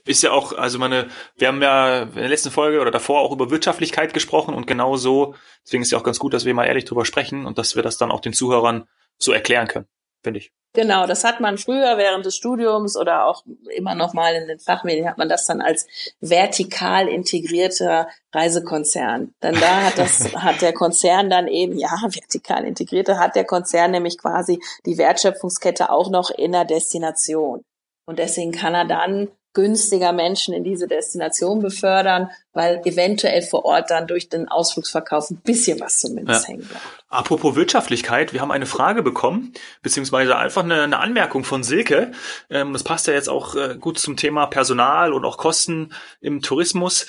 ist 0.06 0.24
ja 0.24 0.32
auch, 0.32 0.54
also 0.54 0.80
meine, 0.80 1.08
wir 1.36 1.48
haben 1.48 1.62
ja 1.62 2.04
in 2.04 2.14
der 2.14 2.30
letzten 2.30 2.52
Folge 2.52 2.80
oder 2.80 2.92
davor 2.92 3.22
auch 3.22 3.32
über 3.32 3.50
Wirtschaftlichkeit 3.50 4.14
gesprochen 4.14 4.54
und 4.54 4.68
genau 4.68 4.96
so, 4.96 5.36
deswegen 5.66 5.82
ist 5.82 5.92
ja 5.92 5.98
auch 5.98 6.04
ganz 6.04 6.20
gut, 6.20 6.34
dass 6.34 6.46
wir 6.46 6.54
mal 6.54 6.66
ehrlich 6.66 6.86
drüber 6.86 7.04
sprechen 7.04 7.46
und 7.46 7.58
dass 7.58 7.76
wir 7.76 7.84
das 7.84 7.98
dann 7.98 8.12
auch 8.12 8.22
den 8.22 8.34
Zuhörern 8.34 8.88
so 9.18 9.32
erklären 9.32 9.68
können, 9.68 9.88
finde 10.24 10.40
ich. 10.40 10.52
Genau, 10.74 11.08
das 11.08 11.24
hat 11.24 11.40
man 11.40 11.58
früher 11.58 11.98
während 11.98 12.26
des 12.26 12.36
Studiums 12.36 12.96
oder 12.96 13.26
auch 13.26 13.44
immer 13.76 13.96
noch 13.96 14.14
mal 14.14 14.36
in 14.36 14.48
den 14.48 14.60
Fachmedien 14.60 15.10
hat 15.10 15.18
man 15.18 15.28
das 15.28 15.46
dann 15.46 15.60
als 15.60 15.88
vertikal 16.20 17.08
integrierter 17.08 18.08
Reisekonzern. 18.32 19.34
Denn 19.42 19.56
da 19.56 19.86
hat 19.86 19.98
das, 19.98 20.34
hat 20.36 20.62
der 20.62 20.74
Konzern 20.74 21.32
dann 21.32 21.48
eben, 21.48 21.80
ja, 21.80 21.90
vertikal 22.04 22.64
integrierte, 22.64 23.18
hat 23.18 23.36
der 23.36 23.46
Konzern 23.46 23.90
nämlich 23.90 24.20
quasi 24.20 24.62
die 24.86 25.00
Wertschöpfungskette 25.00 25.90
auch 25.90 26.12
noch 26.12 26.30
in 26.30 26.52
der 26.52 26.66
Destination. 26.66 27.64
Und 28.06 28.20
deswegen 28.20 28.52
kann 28.52 28.76
er 28.76 28.86
dann 28.86 29.30
günstiger 29.58 30.14
Menschen 30.14 30.54
in 30.54 30.64
diese 30.64 30.88
Destination 30.88 31.64
befördern, 31.64 32.30
weil 32.54 32.80
eventuell 32.86 33.42
vor 33.42 33.66
Ort 33.66 33.90
dann 33.90 34.06
durch 34.06 34.30
den 34.30 34.48
Ausflugsverkauf 34.48 35.32
ein 35.32 35.38
bisschen 35.38 35.80
was 35.80 36.00
zumindest 36.00 36.44
ja. 36.44 36.50
hängen 36.50 36.68
bleibt. 36.68 36.86
Apropos 37.10 37.56
Wirtschaftlichkeit, 37.56 38.34
wir 38.34 38.42
haben 38.42 38.52
eine 38.52 38.68
Frage 38.68 39.02
bekommen, 39.02 39.54
beziehungsweise 39.82 40.38
einfach 40.38 40.64
eine, 40.64 40.84
eine 40.84 41.00
Anmerkung 41.00 41.44
von 41.44 41.64
Silke. 41.64 42.12
Ähm, 42.52 42.72
das 42.72 42.84
passt 42.84 43.08
ja 43.08 43.14
jetzt 43.14 43.30
auch 43.30 43.56
äh, 43.56 43.78
gut 43.80 43.98
zum 43.98 44.16
Thema 44.16 44.46
Personal 44.46 45.12
und 45.12 45.26
auch 45.26 45.38
Kosten 45.38 45.92
im 46.22 46.44
Tourismus. 46.44 47.08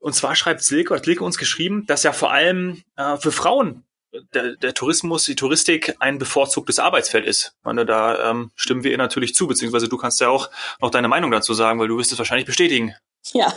Und 0.00 0.16
zwar 0.16 0.34
schreibt 0.34 0.64
Silke, 0.64 0.96
hat 0.96 1.04
Silke 1.04 1.22
uns 1.22 1.38
geschrieben, 1.38 1.84
dass 1.86 2.02
ja 2.02 2.12
vor 2.12 2.32
allem 2.32 2.82
äh, 2.96 3.16
für 3.18 3.30
Frauen 3.30 3.84
der, 4.32 4.56
der 4.56 4.74
Tourismus, 4.74 5.24
die 5.24 5.34
Touristik 5.34 5.96
ein 5.98 6.18
bevorzugtes 6.18 6.78
Arbeitsfeld 6.78 7.26
ist. 7.26 7.54
Ich 7.58 7.64
meine, 7.64 7.84
da 7.84 8.30
ähm, 8.30 8.50
stimmen 8.54 8.84
wir 8.84 8.90
ihr 8.90 8.98
natürlich 8.98 9.34
zu, 9.34 9.46
beziehungsweise 9.46 9.88
du 9.88 9.96
kannst 9.96 10.20
ja 10.20 10.28
auch 10.28 10.50
noch 10.80 10.90
deine 10.90 11.08
Meinung 11.08 11.30
dazu 11.30 11.54
sagen, 11.54 11.78
weil 11.80 11.88
du 11.88 11.98
wirst 11.98 12.12
es 12.12 12.18
wahrscheinlich 12.18 12.46
bestätigen. 12.46 12.94
Ja, 13.32 13.52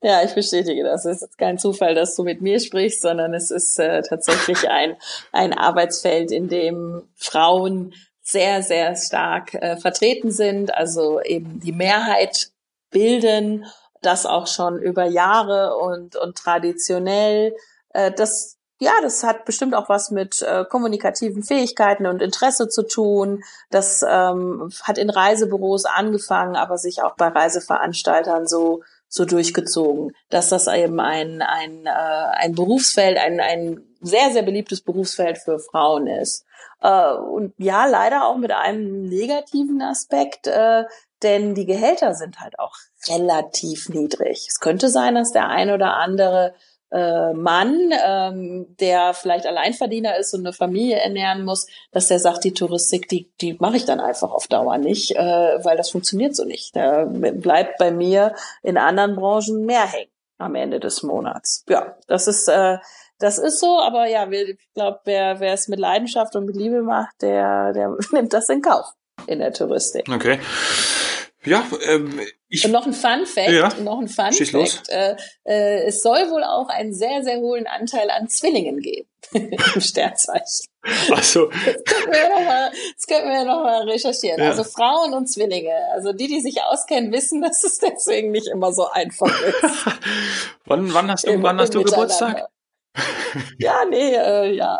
ja, 0.00 0.22
ich 0.22 0.34
bestätige 0.34 0.84
das. 0.84 1.04
Es 1.04 1.22
ist 1.22 1.38
kein 1.38 1.58
Zufall, 1.58 1.94
dass 1.94 2.14
du 2.14 2.22
mit 2.22 2.40
mir 2.40 2.60
sprichst, 2.60 3.02
sondern 3.02 3.34
es 3.34 3.50
ist 3.50 3.78
äh, 3.78 4.02
tatsächlich 4.02 4.68
ein, 4.68 4.96
ein 5.32 5.52
Arbeitsfeld, 5.52 6.30
in 6.30 6.48
dem 6.48 7.02
Frauen 7.16 7.94
sehr, 8.22 8.62
sehr 8.62 8.94
stark 8.94 9.54
äh, 9.54 9.76
vertreten 9.76 10.30
sind, 10.30 10.72
also 10.72 11.20
eben 11.20 11.60
die 11.60 11.72
Mehrheit 11.72 12.50
bilden, 12.90 13.64
das 14.02 14.24
auch 14.26 14.46
schon 14.46 14.80
über 14.80 15.06
Jahre 15.06 15.76
und, 15.76 16.14
und 16.14 16.36
traditionell. 16.36 17.56
Äh, 17.90 18.12
das 18.12 18.57
ja, 18.80 18.92
das 19.02 19.24
hat 19.24 19.44
bestimmt 19.44 19.74
auch 19.74 19.88
was 19.88 20.10
mit 20.10 20.40
äh, 20.42 20.64
kommunikativen 20.64 21.42
Fähigkeiten 21.42 22.06
und 22.06 22.22
Interesse 22.22 22.68
zu 22.68 22.84
tun. 22.86 23.42
Das 23.70 24.04
ähm, 24.08 24.70
hat 24.82 24.98
in 24.98 25.10
Reisebüros 25.10 25.84
angefangen, 25.84 26.54
aber 26.54 26.78
sich 26.78 27.02
auch 27.02 27.16
bei 27.16 27.28
Reiseveranstaltern 27.28 28.46
so 28.46 28.82
so 29.10 29.24
durchgezogen, 29.24 30.14
dass 30.28 30.50
das 30.50 30.66
eben 30.68 31.00
ein 31.00 31.42
ein 31.42 31.86
äh, 31.86 31.90
ein 31.90 32.54
Berufsfeld, 32.54 33.18
ein 33.18 33.40
ein 33.40 33.80
sehr 34.00 34.30
sehr 34.30 34.42
beliebtes 34.42 34.80
Berufsfeld 34.82 35.38
für 35.38 35.58
Frauen 35.58 36.06
ist. 36.06 36.44
Äh, 36.80 37.14
und 37.14 37.54
ja, 37.58 37.86
leider 37.86 38.26
auch 38.26 38.36
mit 38.36 38.52
einem 38.52 39.08
negativen 39.08 39.82
Aspekt, 39.82 40.46
äh, 40.46 40.84
denn 41.22 41.54
die 41.54 41.66
Gehälter 41.66 42.14
sind 42.14 42.40
halt 42.40 42.60
auch 42.60 42.76
relativ 43.08 43.88
niedrig. 43.88 44.46
Es 44.48 44.60
könnte 44.60 44.88
sein, 44.88 45.16
dass 45.16 45.32
der 45.32 45.48
ein 45.48 45.70
oder 45.70 45.96
andere 45.96 46.54
äh, 46.90 47.32
Mann, 47.32 47.92
ähm, 48.04 48.76
der 48.80 49.14
vielleicht 49.14 49.46
Alleinverdiener 49.46 50.16
ist 50.18 50.34
und 50.34 50.40
eine 50.40 50.52
Familie 50.52 50.96
ernähren 50.96 51.44
muss, 51.44 51.66
dass 51.92 52.08
der 52.08 52.18
sagt, 52.18 52.44
die 52.44 52.54
Touristik, 52.54 53.08
die, 53.08 53.30
die 53.40 53.56
mache 53.60 53.76
ich 53.76 53.84
dann 53.84 54.00
einfach 54.00 54.30
auf 54.30 54.46
Dauer 54.46 54.78
nicht, 54.78 55.16
äh, 55.16 55.64
weil 55.64 55.76
das 55.76 55.90
funktioniert 55.90 56.34
so 56.34 56.44
nicht. 56.44 56.74
Da 56.74 57.04
bleibt 57.04 57.78
bei 57.78 57.90
mir 57.90 58.34
in 58.62 58.78
anderen 58.78 59.16
Branchen 59.16 59.64
mehr 59.64 59.86
hängen 59.86 60.10
am 60.38 60.54
Ende 60.54 60.80
des 60.80 61.02
Monats. 61.02 61.64
Ja, 61.68 61.96
das 62.06 62.28
ist 62.28 62.48
äh, 62.48 62.78
das 63.18 63.38
ist 63.38 63.58
so, 63.58 63.80
aber 63.80 64.06
ja, 64.06 64.30
ich 64.30 64.56
glaube, 64.74 65.00
wer, 65.04 65.40
wer 65.40 65.52
es 65.52 65.66
mit 65.66 65.80
Leidenschaft 65.80 66.36
und 66.36 66.46
mit 66.46 66.54
Liebe 66.54 66.82
macht, 66.82 67.20
der, 67.20 67.72
der 67.72 67.96
nimmt 68.12 68.32
das 68.32 68.48
in 68.48 68.62
Kauf 68.62 68.86
in 69.26 69.40
der 69.40 69.52
Touristik. 69.52 70.08
Okay. 70.08 70.38
Ja, 71.44 71.64
ähm, 71.86 72.20
ich. 72.48 72.64
Und 72.64 72.72
noch 72.72 72.86
ein 72.86 72.92
Fun 72.92 73.26
Fact, 73.26 73.50
ja, 73.50 73.72
noch 73.80 74.00
ein 74.00 74.08
Fun 74.08 74.32
Fact. 74.32 74.88
Äh, 74.88 75.16
äh, 75.44 75.84
es 75.86 76.00
soll 76.00 76.30
wohl 76.30 76.42
auch 76.42 76.68
einen 76.68 76.92
sehr, 76.92 77.22
sehr 77.22 77.38
hohen 77.38 77.66
Anteil 77.66 78.10
an 78.10 78.28
Zwillingen 78.28 78.80
geben 78.80 79.08
im 79.32 79.80
Sternzeichen. 79.80 80.68
Ach 81.12 81.22
so. 81.22 81.46
Das 81.46 81.84
könnten 81.84 82.12
wir 82.12 82.18
ja 82.18 82.28
nochmal, 82.28 82.70
das 82.94 83.06
könnten 83.06 83.28
wir 83.28 83.44
noch 83.44 83.62
mal 83.62 83.82
recherchieren. 83.88 84.40
Ja. 84.40 84.50
Also 84.50 84.64
Frauen 84.64 85.14
und 85.14 85.26
Zwillinge. 85.26 85.74
Also 85.92 86.12
die, 86.12 86.26
die 86.26 86.40
sich 86.40 86.62
auskennen, 86.62 87.12
wissen, 87.12 87.42
dass 87.42 87.62
es 87.62 87.78
deswegen 87.78 88.30
nicht 88.30 88.48
immer 88.48 88.72
so 88.72 88.88
einfach 88.88 89.28
ist. 89.42 89.62
wann, 90.64 90.92
wann 90.94 91.10
hast 91.10 91.26
du, 91.26 91.32
Im, 91.32 91.42
wann 91.42 91.60
hast 91.60 91.74
du 91.74 91.82
Geburtstag? 91.82 92.48
ja, 93.58 93.84
nee, 93.88 94.14
äh, 94.14 94.54
ja. 94.54 94.78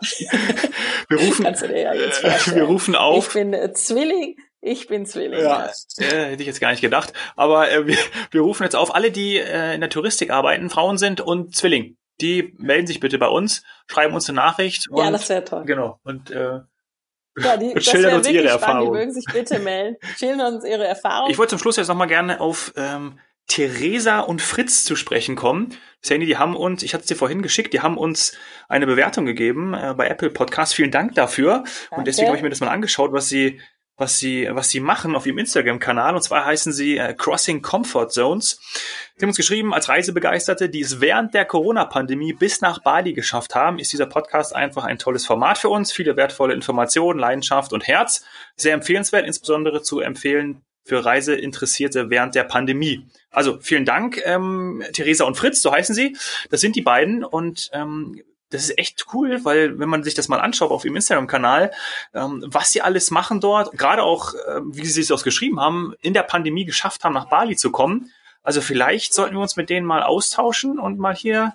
Wir 1.08 1.18
rufen, 1.18 1.44
du 1.44 1.68
dir 1.68 1.80
ja 1.80 1.94
jetzt 1.94 2.18
vorstellen. 2.18 2.56
wir 2.56 2.64
rufen 2.64 2.96
auf. 2.96 3.28
Ich 3.28 3.32
bin 3.34 3.52
äh, 3.52 3.72
Zwilling, 3.72 4.36
ich 4.60 4.88
bin 4.88 5.06
Zwilling. 5.06 5.40
Ja, 5.40 5.70
äh, 5.98 6.30
hätte 6.30 6.42
ich 6.42 6.46
jetzt 6.46 6.60
gar 6.60 6.70
nicht 6.70 6.80
gedacht. 6.80 7.12
Aber 7.36 7.70
äh, 7.70 7.86
wir, 7.86 7.98
wir 8.30 8.40
rufen 8.40 8.64
jetzt 8.64 8.76
auf, 8.76 8.94
alle, 8.94 9.10
die 9.10 9.36
äh, 9.36 9.74
in 9.74 9.80
der 9.80 9.90
Touristik 9.90 10.30
arbeiten, 10.30 10.70
Frauen 10.70 10.98
sind 10.98 11.20
und 11.20 11.54
Zwilling. 11.54 11.96
Die 12.20 12.54
melden 12.58 12.86
sich 12.86 12.98
bitte 12.98 13.18
bei 13.18 13.28
uns, 13.28 13.62
schreiben 13.86 14.14
uns 14.14 14.28
eine 14.28 14.36
Nachricht. 14.36 14.88
Und, 14.90 15.04
ja, 15.04 15.10
das 15.10 15.28
wäre 15.28 15.44
toll. 15.44 15.64
Genau. 15.64 16.00
Und 16.02 16.32
äh, 16.32 16.60
ja, 17.38 17.56
die, 17.56 17.66
und 17.74 17.84
schildern 17.84 18.16
uns 18.16 18.28
ihre 18.28 18.48
Erfahrungen. 18.48 18.92
Die 18.92 18.98
mögen 18.98 19.12
sich 19.12 19.24
bitte 19.32 19.60
melden. 19.60 19.96
Schildern 20.16 20.54
uns 20.54 20.64
ihre 20.64 20.86
Erfahrungen. 20.86 21.30
Ich 21.30 21.38
wollte 21.38 21.50
zum 21.50 21.60
Schluss 21.60 21.76
jetzt 21.76 21.88
nochmal 21.88 22.08
gerne 22.08 22.40
auf 22.40 22.72
ähm, 22.76 23.20
Theresa 23.46 24.20
und 24.20 24.42
Fritz 24.42 24.84
zu 24.84 24.96
sprechen 24.96 25.36
kommen. 25.36 25.74
Sandy, 26.02 26.26
die 26.26 26.36
haben 26.36 26.56
uns, 26.56 26.82
ich 26.82 26.94
hatte 26.94 27.02
es 27.02 27.08
dir 27.08 27.16
vorhin 27.16 27.42
geschickt, 27.42 27.72
die 27.72 27.80
haben 27.80 27.96
uns 27.96 28.36
eine 28.68 28.86
Bewertung 28.86 29.24
gegeben 29.26 29.74
äh, 29.74 29.94
bei 29.96 30.08
Apple 30.08 30.30
Podcast. 30.30 30.74
Vielen 30.74 30.90
Dank 30.90 31.14
dafür. 31.14 31.64
Danke. 31.64 31.96
Und 31.96 32.06
deswegen 32.06 32.28
habe 32.28 32.36
ich 32.36 32.42
mir 32.42 32.50
das 32.50 32.60
mal 32.60 32.68
angeschaut, 32.68 33.12
was 33.12 33.28
sie 33.28 33.60
was 33.98 34.18
sie, 34.18 34.48
was 34.50 34.70
sie 34.70 34.80
machen 34.80 35.14
auf 35.14 35.26
ihrem 35.26 35.38
Instagram-Kanal. 35.38 36.14
Und 36.14 36.22
zwar 36.22 36.46
heißen 36.46 36.72
sie 36.72 36.96
äh, 36.96 37.12
Crossing 37.14 37.60
Comfort 37.60 38.08
Zones. 38.10 38.60
Sie 39.16 39.22
haben 39.22 39.30
uns 39.30 39.36
geschrieben, 39.36 39.74
als 39.74 39.88
Reisebegeisterte, 39.88 40.70
die 40.70 40.80
es 40.80 41.00
während 41.00 41.34
der 41.34 41.44
Corona-Pandemie 41.44 42.32
bis 42.32 42.60
nach 42.60 42.80
Bali 42.82 43.12
geschafft 43.12 43.56
haben, 43.56 43.78
ist 43.80 43.92
dieser 43.92 44.06
Podcast 44.06 44.54
einfach 44.54 44.84
ein 44.84 44.98
tolles 44.98 45.26
Format 45.26 45.58
für 45.58 45.68
uns. 45.68 45.92
Viele 45.92 46.16
wertvolle 46.16 46.54
Informationen, 46.54 47.18
Leidenschaft 47.18 47.72
und 47.72 47.86
Herz. 47.86 48.24
Sehr 48.56 48.74
empfehlenswert, 48.74 49.26
insbesondere 49.26 49.82
zu 49.82 49.98
empfehlen 49.98 50.62
für 50.84 51.04
Reiseinteressierte 51.04 52.08
während 52.08 52.34
der 52.34 52.44
Pandemie. 52.44 53.06
Also 53.30 53.58
vielen 53.60 53.84
Dank, 53.84 54.22
ähm, 54.24 54.82
Theresa 54.92 55.24
und 55.24 55.36
Fritz, 55.36 55.60
so 55.60 55.72
heißen 55.72 55.94
sie. 55.94 56.16
Das 56.50 56.60
sind 56.60 56.76
die 56.76 56.82
beiden 56.82 57.24
und 57.24 57.68
ähm, 57.72 58.22
das 58.50 58.64
ist 58.64 58.78
echt 58.78 59.06
cool, 59.12 59.44
weil 59.44 59.78
wenn 59.78 59.88
man 59.88 60.02
sich 60.02 60.14
das 60.14 60.28
mal 60.28 60.40
anschaut 60.40 60.70
auf 60.70 60.84
ihrem 60.84 60.96
Instagram-Kanal, 60.96 61.70
ähm, 62.14 62.44
was 62.46 62.72
sie 62.72 62.80
alles 62.80 63.10
machen 63.10 63.40
dort, 63.40 63.72
gerade 63.72 64.02
auch, 64.02 64.34
äh, 64.34 64.60
wie 64.64 64.86
sie 64.86 65.00
es 65.00 65.10
auch 65.10 65.22
geschrieben 65.22 65.60
haben, 65.60 65.94
in 66.00 66.14
der 66.14 66.22
Pandemie 66.22 66.64
geschafft 66.64 67.04
haben, 67.04 67.14
nach 67.14 67.28
Bali 67.28 67.56
zu 67.56 67.70
kommen. 67.70 68.10
Also 68.42 68.60
vielleicht 68.60 69.12
sollten 69.12 69.34
wir 69.34 69.42
uns 69.42 69.56
mit 69.56 69.68
denen 69.68 69.86
mal 69.86 70.02
austauschen 70.02 70.78
und 70.78 70.98
mal 70.98 71.14
hier 71.14 71.54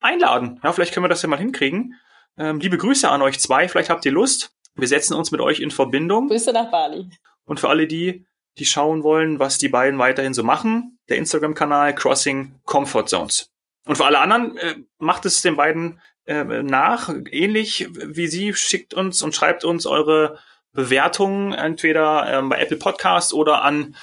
einladen. 0.00 0.60
Ja, 0.64 0.72
vielleicht 0.72 0.92
können 0.92 1.04
wir 1.04 1.08
das 1.08 1.22
ja 1.22 1.28
mal 1.28 1.38
hinkriegen. 1.38 1.94
Ähm, 2.36 2.58
liebe 2.58 2.78
Grüße 2.78 3.08
an 3.08 3.22
euch 3.22 3.38
zwei, 3.38 3.68
vielleicht 3.68 3.90
habt 3.90 4.04
ihr 4.04 4.12
Lust. 4.12 4.52
Wir 4.74 4.88
setzen 4.88 5.14
uns 5.14 5.30
mit 5.30 5.40
euch 5.40 5.60
in 5.60 5.70
Verbindung. 5.70 6.28
Grüße 6.28 6.52
nach 6.52 6.70
Bali. 6.70 7.08
Und 7.44 7.60
für 7.60 7.68
alle 7.68 7.86
die, 7.86 8.26
die 8.58 8.64
schauen 8.64 9.02
wollen, 9.02 9.38
was 9.38 9.58
die 9.58 9.68
beiden 9.68 9.98
weiterhin 9.98 10.34
so 10.34 10.42
machen, 10.42 10.98
der 11.08 11.18
Instagram-Kanal 11.18 11.94
Crossing 11.94 12.60
Comfort 12.64 13.06
Zones. 13.06 13.50
Und 13.84 13.96
für 13.96 14.06
alle 14.06 14.20
anderen 14.20 14.56
äh, 14.56 14.76
macht 14.98 15.26
es 15.26 15.42
den 15.42 15.56
beiden 15.56 16.00
nach, 16.26 17.12
ähnlich 17.30 17.88
wie 17.92 18.28
Sie, 18.28 18.54
schickt 18.54 18.94
uns 18.94 19.22
und 19.22 19.34
schreibt 19.34 19.64
uns 19.64 19.86
eure 19.86 20.38
Bewertungen 20.72 21.52
entweder 21.52 22.32
ähm, 22.32 22.48
bei 22.48 22.60
Apple 22.60 22.78
Podcast 22.78 23.34
oder 23.34 23.62
an 23.62 23.96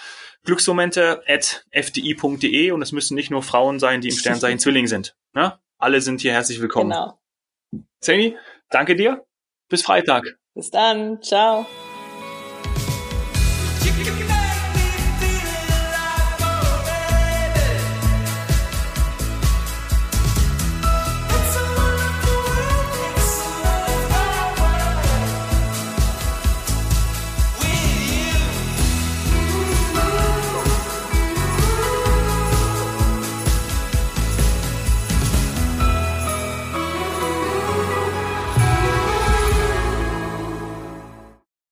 glücksmomente.fdi.de 0.43 2.71
und 2.71 2.81
es 2.81 2.91
müssen 2.91 3.15
nicht 3.15 3.31
nur 3.31 3.41
Frauen 3.43 3.79
sein, 3.79 4.01
die 4.01 4.09
im 4.09 4.15
Sternzeichen 4.15 4.59
Zwilling 4.59 4.87
sind. 4.87 5.15
Ne? 5.33 5.57
Alle 5.77 6.01
sind 6.01 6.19
hier 6.21 6.33
herzlich 6.33 6.59
willkommen. 6.61 6.89
Genau. 6.91 7.17
Sani, 8.01 8.37
danke 8.69 8.95
dir. 8.95 9.25
Bis 9.69 9.81
Freitag. 9.83 10.37
Bis 10.53 10.71
dann. 10.71 11.21
Ciao. 11.21 11.65